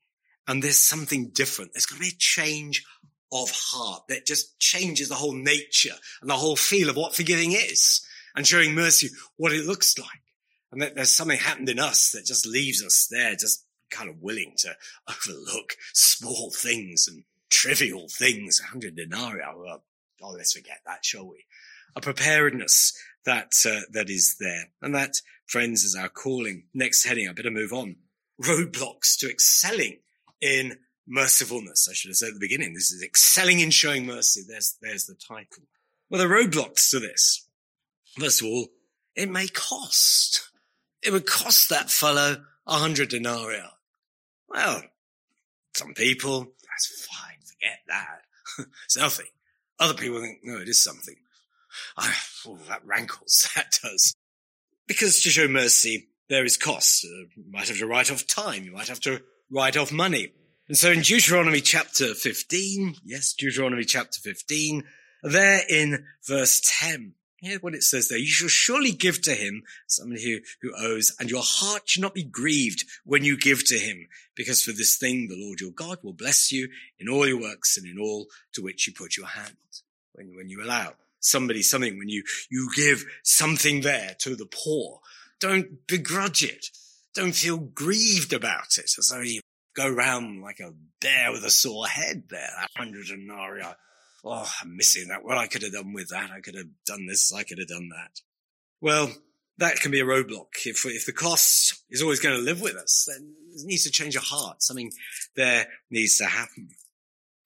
[0.47, 1.73] And there's something different.
[1.73, 2.83] There's going to be a change
[3.31, 7.51] of heart that just changes the whole nature and the whole feel of what forgiving
[7.51, 8.01] is
[8.35, 10.21] and showing mercy, what it looks like.
[10.71, 14.21] And that there's something happened in us that just leaves us there, just kind of
[14.21, 14.75] willing to
[15.09, 18.59] overlook small things and trivial things.
[18.59, 19.41] A 100 denarii.
[19.45, 19.81] Oh,
[20.21, 21.45] oh, let's forget that, shall we?
[21.95, 22.93] A preparedness
[23.25, 24.69] that, uh, that is there.
[24.81, 26.63] And that, friends, is our calling.
[26.73, 27.95] Next heading, I better move on.
[28.41, 29.99] Roadblocks to excelling
[30.41, 30.77] in
[31.09, 31.89] mercifulness.
[31.89, 34.41] I should have said at the beginning, this is excelling in showing mercy.
[34.47, 35.63] There's, there's the title.
[36.09, 37.47] Well, the roadblocks to this.
[38.19, 38.67] First of all,
[39.15, 40.49] it may cost.
[41.01, 43.63] It would cost that fellow a hundred denarii.
[44.49, 44.83] Well,
[45.73, 48.21] some people, that's fine, forget that.
[48.85, 49.27] it's nothing.
[49.79, 51.15] Other people think, no, it is something.
[51.97, 52.13] I,
[52.47, 54.15] oh, that rankles, that does.
[54.87, 57.05] Because to show mercy, there is cost.
[57.05, 59.21] Uh, you might have to write off time, you might have to
[59.51, 60.31] write off money.
[60.67, 64.83] And so in Deuteronomy chapter 15, yes, Deuteronomy chapter 15,
[65.23, 68.17] there in verse 10, Hear what it says there.
[68.17, 72.15] You shall surely give to him, somebody who, who owes, and your heart should not
[72.15, 75.99] be grieved when you give to him, because for this thing the Lord your God
[76.01, 76.67] will bless you
[76.97, 79.55] in all your works and in all to which you put your hand.
[80.13, 80.93] When, when you allow
[81.27, 84.99] somebody something, when you, you give something there to the poor,
[85.39, 86.67] don't begrudge it.
[87.13, 89.41] Don't feel grieved about it as though you
[89.75, 93.63] go round like a bear with a sore head there, a hundred denarii
[94.27, 95.23] oh, I'm missing that.
[95.23, 96.31] Well, I could have done with that.
[96.31, 97.33] I could have done this.
[97.33, 98.21] I could have done that.
[98.81, 99.11] Well,
[99.57, 100.47] that can be a roadblock.
[100.65, 103.91] If, if the cost is always going to live with us, then it needs to
[103.91, 104.61] change a heart.
[104.61, 104.91] Something
[105.35, 106.69] there needs to happen.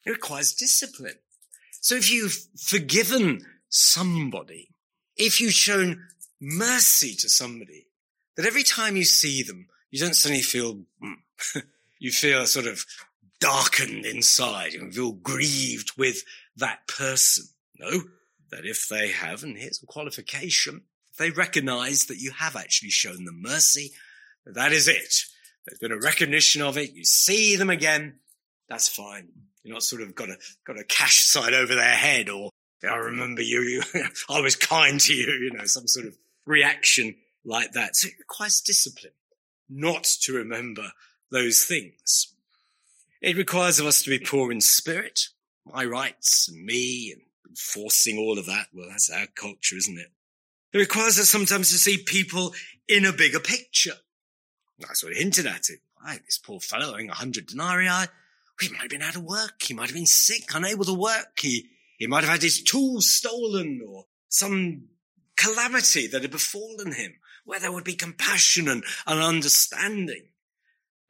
[0.06, 1.16] It requires discipline.
[1.80, 4.70] So if you've forgiven somebody,
[5.18, 6.04] if you've shown
[6.40, 7.88] mercy to somebody,
[8.38, 11.64] that every time you see them, you don't suddenly feel, mm,
[12.00, 12.86] you feel sort of
[13.40, 14.74] darkened inside.
[14.74, 16.24] You feel grieved with
[16.58, 17.46] that person.
[17.80, 18.02] No,
[18.52, 20.84] that if they have, and here's a qualification,
[21.18, 23.92] they recognize that you have actually shown them mercy,
[24.46, 25.24] that is it.
[25.66, 26.94] There's been a recognition of it.
[26.94, 28.20] You see them again.
[28.70, 29.30] That's fine.
[29.64, 32.50] You're not sort of got a, got a cash sign over their head or
[32.84, 33.82] I remember you, you
[34.30, 37.16] I was kind to you, you know, some sort of reaction
[37.46, 37.96] like that.
[37.96, 39.14] So it requires discipline
[39.70, 40.92] not to remember
[41.32, 42.34] those things.
[43.22, 45.28] It requires of us to be poor in spirit,
[45.66, 48.68] my rights and me and enforcing all of that.
[48.74, 50.12] Well, that's our culture, isn't it?
[50.74, 52.54] It requires us sometimes to see people
[52.88, 53.94] in a bigger picture.
[54.90, 55.80] I sort of hinted at it.
[56.04, 58.08] Right, this poor fellow owing a hundred denarii.
[58.60, 59.62] He might have been out of work.
[59.62, 61.40] He might have been sick, unable to work.
[61.40, 61.70] He,
[62.02, 64.88] he might have had his tools stolen or some
[65.38, 67.14] calamity that had befallen him
[67.46, 70.30] where there would be compassion and, and understanding.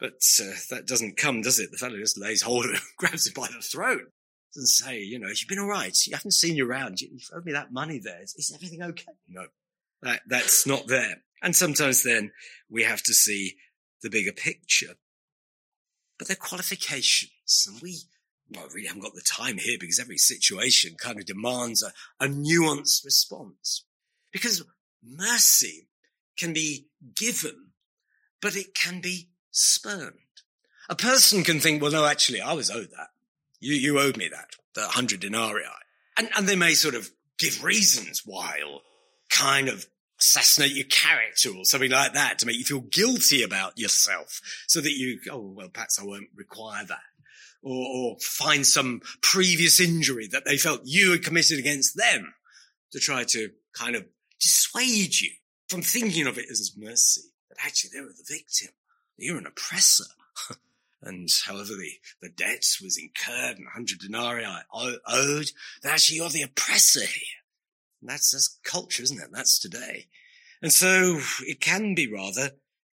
[0.01, 1.71] But uh, that doesn't come, does it?
[1.71, 4.01] The fellow just lays hold of him, grabs him by the throat,
[4.53, 5.97] doesn't say, you know, you've been all right.
[6.05, 6.99] You haven't seen you around.
[6.99, 8.21] You've owed me that money there.
[8.21, 9.13] Is, is everything okay?
[9.29, 9.45] No,
[10.01, 11.21] that, that's not there.
[11.41, 12.33] And sometimes then
[12.69, 13.55] we have to see
[14.01, 14.95] the bigger picture.
[16.19, 17.99] But they're qualifications and we,
[18.53, 21.91] well, really haven't got the time here because every situation kind of demands a,
[22.23, 23.85] a nuanced response.
[24.31, 24.63] Because
[25.03, 25.87] mercy
[26.37, 27.71] can be given,
[28.41, 30.15] but it can be spurned.
[30.89, 33.09] A person can think, well, no, actually, I was owed that.
[33.59, 35.63] You, you owed me that, the hundred denarii.
[36.17, 38.81] And, and they may sort of give reasons why or
[39.29, 39.85] kind of
[40.19, 44.79] assassinate your character or something like that to make you feel guilty about yourself so
[44.81, 46.99] that you, oh, well, perhaps I won't require that.
[47.63, 52.33] Or, or find some previous injury that they felt you had committed against them
[52.91, 54.05] to try to kind of
[54.39, 55.29] dissuade you
[55.69, 58.69] from thinking of it as mercy, but actually they were the victim.
[59.17, 60.05] You're an oppressor.
[61.01, 61.91] and however the,
[62.21, 65.51] the debt was incurred and 100 denarii owed,
[65.83, 67.39] that actually you're the oppressor here.
[68.01, 69.29] And that's, that's culture, isn't it?
[69.31, 70.07] That's today.
[70.61, 72.51] And so it can be rather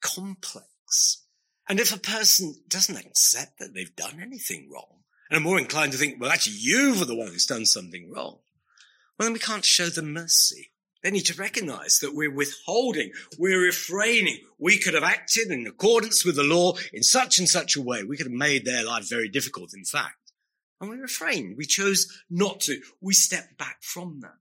[0.01, 1.20] complex.
[1.71, 5.93] And if a person doesn't accept that they've done anything wrong, and are more inclined
[5.93, 8.39] to think, well, actually, you were the one who's done something wrong,
[9.17, 10.73] well, then we can't show them mercy.
[11.01, 14.39] They need to recognize that we're withholding, we're refraining.
[14.59, 18.03] We could have acted in accordance with the law in such and such a way.
[18.03, 20.33] We could have made their life very difficult, in fact.
[20.81, 21.55] And we refrained.
[21.55, 22.81] We chose not to.
[22.99, 24.35] We stepped back from that.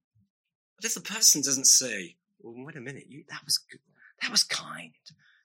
[0.75, 3.79] But if the person doesn't say, well, wait a minute, you, that was good.
[4.21, 4.91] That was kind.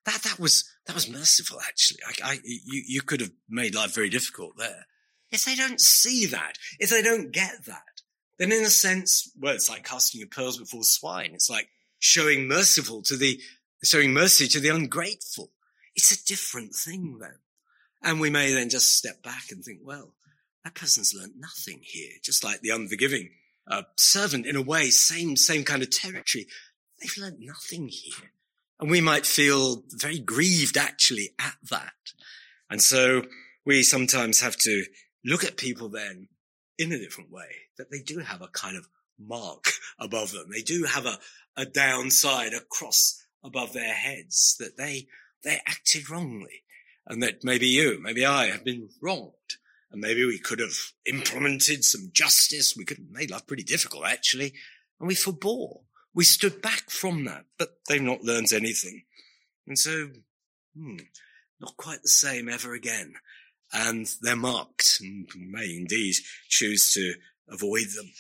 [0.05, 1.99] That, that was, that was merciful, actually.
[2.07, 4.85] I, I, you, you could have made life very difficult there.
[5.31, 8.01] If they don't see that, if they don't get that,
[8.37, 11.31] then in a sense, well, it's like casting your pearls before swine.
[11.33, 13.39] It's like showing merciful to the,
[13.83, 15.51] showing mercy to the ungrateful.
[15.95, 17.39] It's a different thing then.
[18.03, 20.13] And we may then just step back and think, well,
[20.63, 22.11] that person's learned nothing here.
[22.23, 23.29] Just like the unforgiving
[23.67, 26.45] uh, servant in a way, same, same kind of territory.
[27.01, 28.31] They've learned nothing here.
[28.79, 31.93] And we might feel very grieved actually at that.
[32.69, 33.23] And so
[33.65, 34.83] we sometimes have to
[35.23, 36.27] look at people then
[36.77, 37.47] in a different way,
[37.77, 38.87] that they do have a kind of
[39.19, 39.65] mark
[39.99, 40.47] above them.
[40.51, 41.19] They do have a,
[41.55, 45.07] a downside, a cross above their heads, that they,
[45.43, 46.63] they acted wrongly.
[47.07, 49.31] And that maybe you, maybe I have been wronged.
[49.91, 52.75] And maybe we could have implemented some justice.
[52.75, 54.53] We could have made life pretty difficult, actually.
[54.99, 55.81] And we forbore.
[56.15, 59.03] We stood back from that, but they've not learned anything.
[59.67, 60.09] And so,
[60.75, 60.97] hmm,
[61.59, 63.15] not quite the same ever again
[63.73, 66.15] and they're marked and may indeed
[66.47, 67.13] choose to
[67.49, 68.11] avoid them.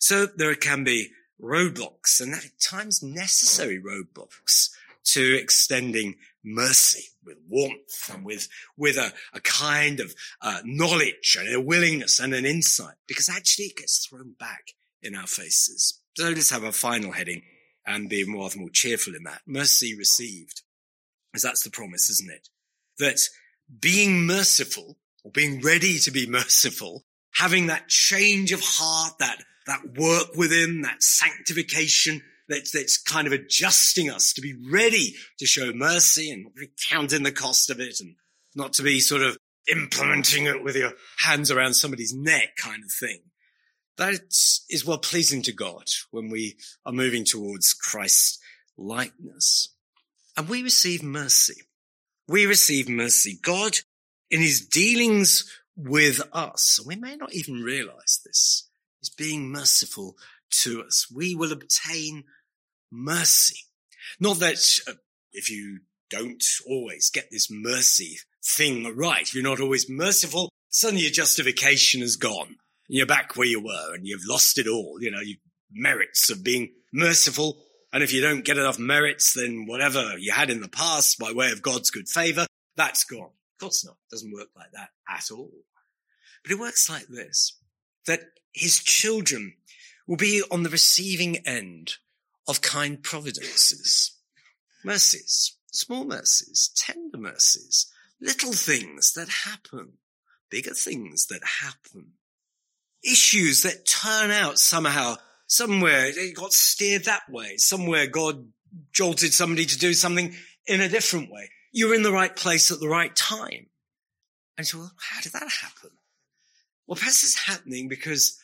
[0.00, 4.70] So there can be roadblocks and at times necessary roadblocks
[5.04, 11.54] to extending mercy with warmth and with, with a, a kind of uh, knowledge and
[11.54, 14.72] a willingness and an insight because actually it gets thrown back
[15.02, 16.00] in our faces.
[16.16, 17.42] So let's have a final heading
[17.86, 19.42] and be rather more cheerful in that.
[19.46, 20.62] Mercy received.
[21.32, 22.48] Because that's the promise, isn't it?
[22.98, 23.18] That
[23.80, 27.04] being merciful or being ready to be merciful,
[27.34, 33.32] having that change of heart, that, that work within, that sanctification that's, that's kind of
[33.32, 36.52] adjusting us to be ready to show mercy and not
[36.90, 38.16] counting the cost of it and
[38.54, 39.38] not to be sort of
[39.70, 43.20] implementing it with your hands around somebody's neck kind of thing.
[43.98, 44.14] That
[44.70, 48.38] is well pleasing to God when we are moving towards Christ's
[48.76, 49.74] likeness.
[50.36, 51.62] And we receive mercy.
[52.26, 53.38] We receive mercy.
[53.42, 53.78] God
[54.30, 55.44] in his dealings
[55.76, 58.68] with us, and we may not even realize this,
[59.02, 60.16] is being merciful
[60.50, 61.06] to us.
[61.14, 62.24] We will obtain
[62.90, 63.58] mercy.
[64.18, 64.92] Not that uh,
[65.32, 65.80] if you
[66.10, 72.02] don't always get this mercy thing right, if you're not always merciful, suddenly your justification
[72.02, 72.56] is gone.
[72.94, 74.98] You're back where you were and you've lost it all.
[75.00, 75.36] You know, you
[75.72, 77.64] merits of being merciful.
[77.90, 81.32] And if you don't get enough merits, then whatever you had in the past by
[81.32, 83.30] way of God's good favor, that's gone.
[83.30, 83.92] Of course not.
[83.94, 85.50] It doesn't work like that at all.
[86.42, 87.58] But it works like this,
[88.06, 88.20] that
[88.52, 89.54] his children
[90.06, 91.94] will be on the receiving end
[92.46, 94.18] of kind providences,
[94.84, 97.90] mercies, small mercies, tender mercies,
[98.20, 99.94] little things that happen,
[100.50, 102.12] bigger things that happen,
[103.04, 108.46] issues that turn out somehow, somewhere it got steered that way, somewhere God
[108.92, 110.34] jolted somebody to do something
[110.66, 111.50] in a different way.
[111.72, 113.66] You're in the right place at the right time.
[114.56, 115.90] And so, well, how did that happen?
[116.86, 118.38] Well, perhaps it's happening because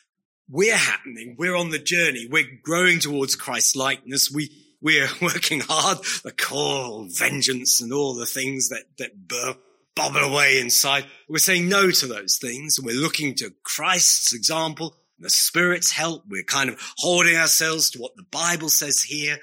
[0.48, 1.36] we're happening.
[1.38, 2.26] We're on the journey.
[2.30, 4.30] We're growing towards Christ likeness.
[4.30, 4.50] We,
[4.80, 5.98] we're working hard.
[6.24, 9.56] The call, vengeance and all the things that, that burn,
[9.98, 11.06] bubble away inside.
[11.28, 12.78] We're saying no to those things.
[12.78, 16.22] And we're looking to Christ's example, and the Spirit's help.
[16.28, 19.38] We're kind of holding ourselves to what the Bible says here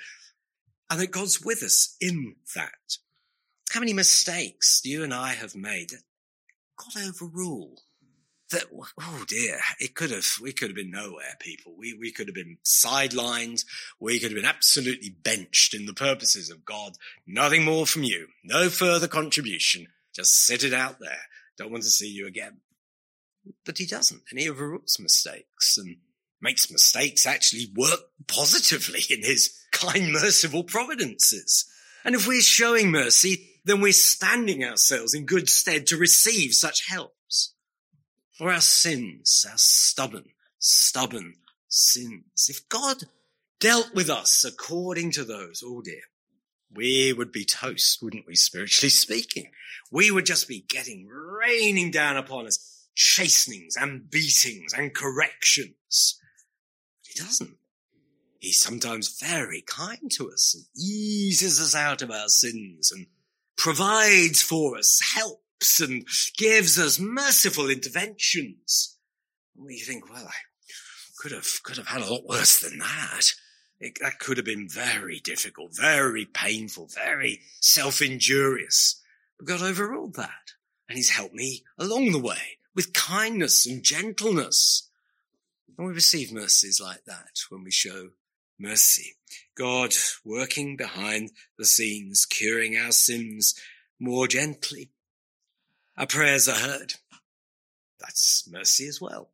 [0.89, 2.71] and that God's with us in that.
[3.71, 6.03] How many mistakes you and I have made that
[6.77, 7.81] God overruled?
[8.51, 8.65] that,
[9.01, 11.73] oh dear, it could have, we could have been nowhere, people.
[11.75, 13.65] We, we could have been sidelined.
[13.99, 16.93] We could have been absolutely benched in the purposes of God.
[17.25, 18.27] Nothing more from you.
[18.43, 19.87] No further contribution.
[20.15, 21.19] Just sit it out there.
[21.57, 22.61] Don't want to see you again.
[23.65, 24.21] But he doesn't.
[24.29, 25.97] And he overrules mistakes and
[26.41, 31.65] makes mistakes actually work positively in his kind, merciful providences.
[32.03, 36.87] And if we're showing mercy, then we're standing ourselves in good stead to receive such
[36.87, 37.53] helps.
[38.37, 40.25] for our sins, our stubborn,
[40.59, 41.35] stubborn
[41.67, 42.47] sins.
[42.49, 42.97] If God
[43.59, 46.01] dealt with us according to those, oh dear,
[46.75, 49.51] we would be toast, wouldn't we, spiritually speaking?
[49.91, 56.19] We would just be getting raining down upon us chastenings and beatings and corrections.
[57.01, 57.57] But he doesn't.
[58.39, 63.07] He's sometimes very kind to us and eases us out of our sins and
[63.57, 66.05] provides for us helps and
[66.37, 68.97] gives us merciful interventions.
[69.57, 70.33] We think, well, I
[71.17, 73.31] could have, could have had a lot worse than that.
[73.79, 79.01] It, that could have been very difficult, very painful, very self-injurious.
[79.37, 80.53] But God overruled that
[80.87, 84.89] and he's helped me along the way with kindness and gentleness.
[85.77, 88.09] And we receive mercies like that when we show
[88.57, 89.15] mercy.
[89.57, 93.55] God working behind the scenes, curing our sins
[93.99, 94.91] more gently,
[95.97, 96.93] our prayers are heard.
[97.99, 99.29] That's mercy as well.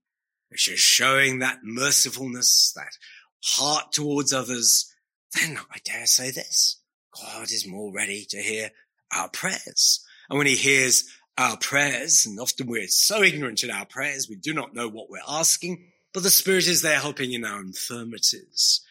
[0.51, 2.97] If you're showing that mercifulness, that
[3.43, 4.93] heart towards others,
[5.39, 6.77] then I dare say this.
[7.15, 8.71] God is more ready to hear
[9.13, 10.05] our prayers.
[10.29, 11.05] And when he hears
[11.37, 15.09] our prayers, and often we're so ignorant in our prayers, we do not know what
[15.09, 18.81] we're asking, but the Spirit is there helping in our infirmities.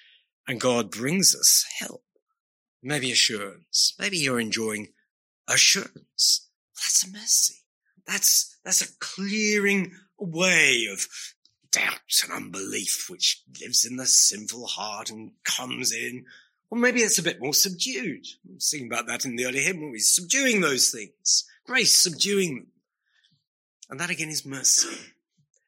[0.48, 2.02] And God brings us help.
[2.82, 3.94] Maybe assurance.
[3.98, 4.88] Maybe you're enjoying
[5.46, 6.48] assurance.
[6.76, 7.56] That's a mercy.
[8.06, 11.06] That's, that's a clearing away of
[11.72, 16.26] doubt and unbelief, which lives in the sinful heart and comes in.
[16.70, 18.26] Or maybe it's a bit more subdued.
[18.46, 21.44] I about that in the early hymn, we're subduing those things.
[21.66, 22.66] Grace, subduing them.
[23.88, 24.88] And that again is mercy.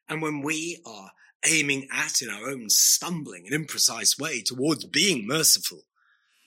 [0.07, 1.11] And when we are
[1.45, 5.81] aiming at in our own stumbling and imprecise way towards being merciful,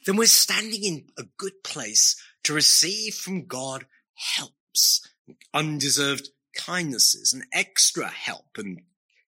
[0.06, 3.84] then we're standing in a good place to receive from God
[4.14, 5.06] helps
[5.52, 8.80] undeserved kindnesses and extra help and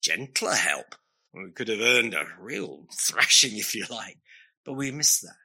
[0.04, 0.96] gentler help.
[1.34, 4.20] We could have earned a real thrashing, if you like,
[4.66, 5.36] but we missed that.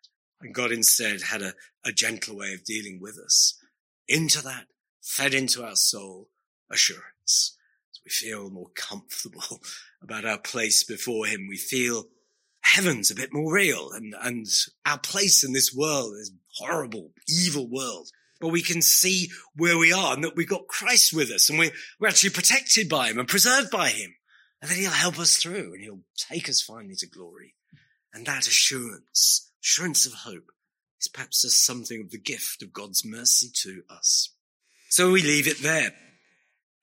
[0.40, 1.54] And God instead had a,
[1.84, 3.58] a gentle way of dealing with us.
[4.06, 4.66] Into that,
[5.02, 6.28] fed into our soul,
[6.70, 7.56] assurance.
[7.90, 9.60] So we feel more comfortable
[10.02, 11.46] about our place before Him.
[11.48, 12.04] We feel
[12.60, 14.46] heaven's a bit more real and, and
[14.84, 18.08] our place in this world, this horrible, evil world,
[18.40, 21.58] but we can see where we are and that we've got Christ with us and
[21.58, 24.14] we're, we're actually protected by him and preserved by him.
[24.60, 27.54] And then he'll help us through and he'll take us finally to glory.
[28.12, 30.50] And that assurance, assurance of hope
[31.00, 34.30] is perhaps just something of the gift of God's mercy to us.
[34.88, 35.92] So we leave it there,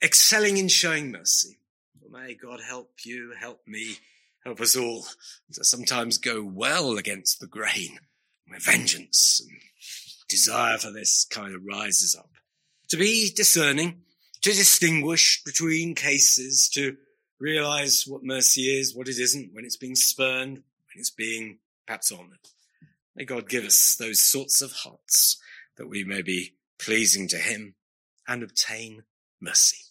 [0.03, 1.57] excelling in showing mercy.
[1.99, 3.97] Well, may God help you, help me,
[4.45, 5.05] help us all
[5.53, 7.99] to sometimes go well against the grain,
[8.47, 9.59] where vengeance and
[10.29, 12.29] desire for this kind of rises up.
[12.89, 14.03] To be discerning,
[14.41, 16.95] to distinguish between cases, to
[17.39, 22.11] realize what mercy is, what it isn't, when it's being spurned, when it's being perhaps
[22.11, 22.39] honored.
[23.15, 25.37] May God give us those sorts of hearts
[25.77, 27.75] that we may be pleasing to him
[28.27, 29.03] and obtain
[29.41, 29.84] mercy.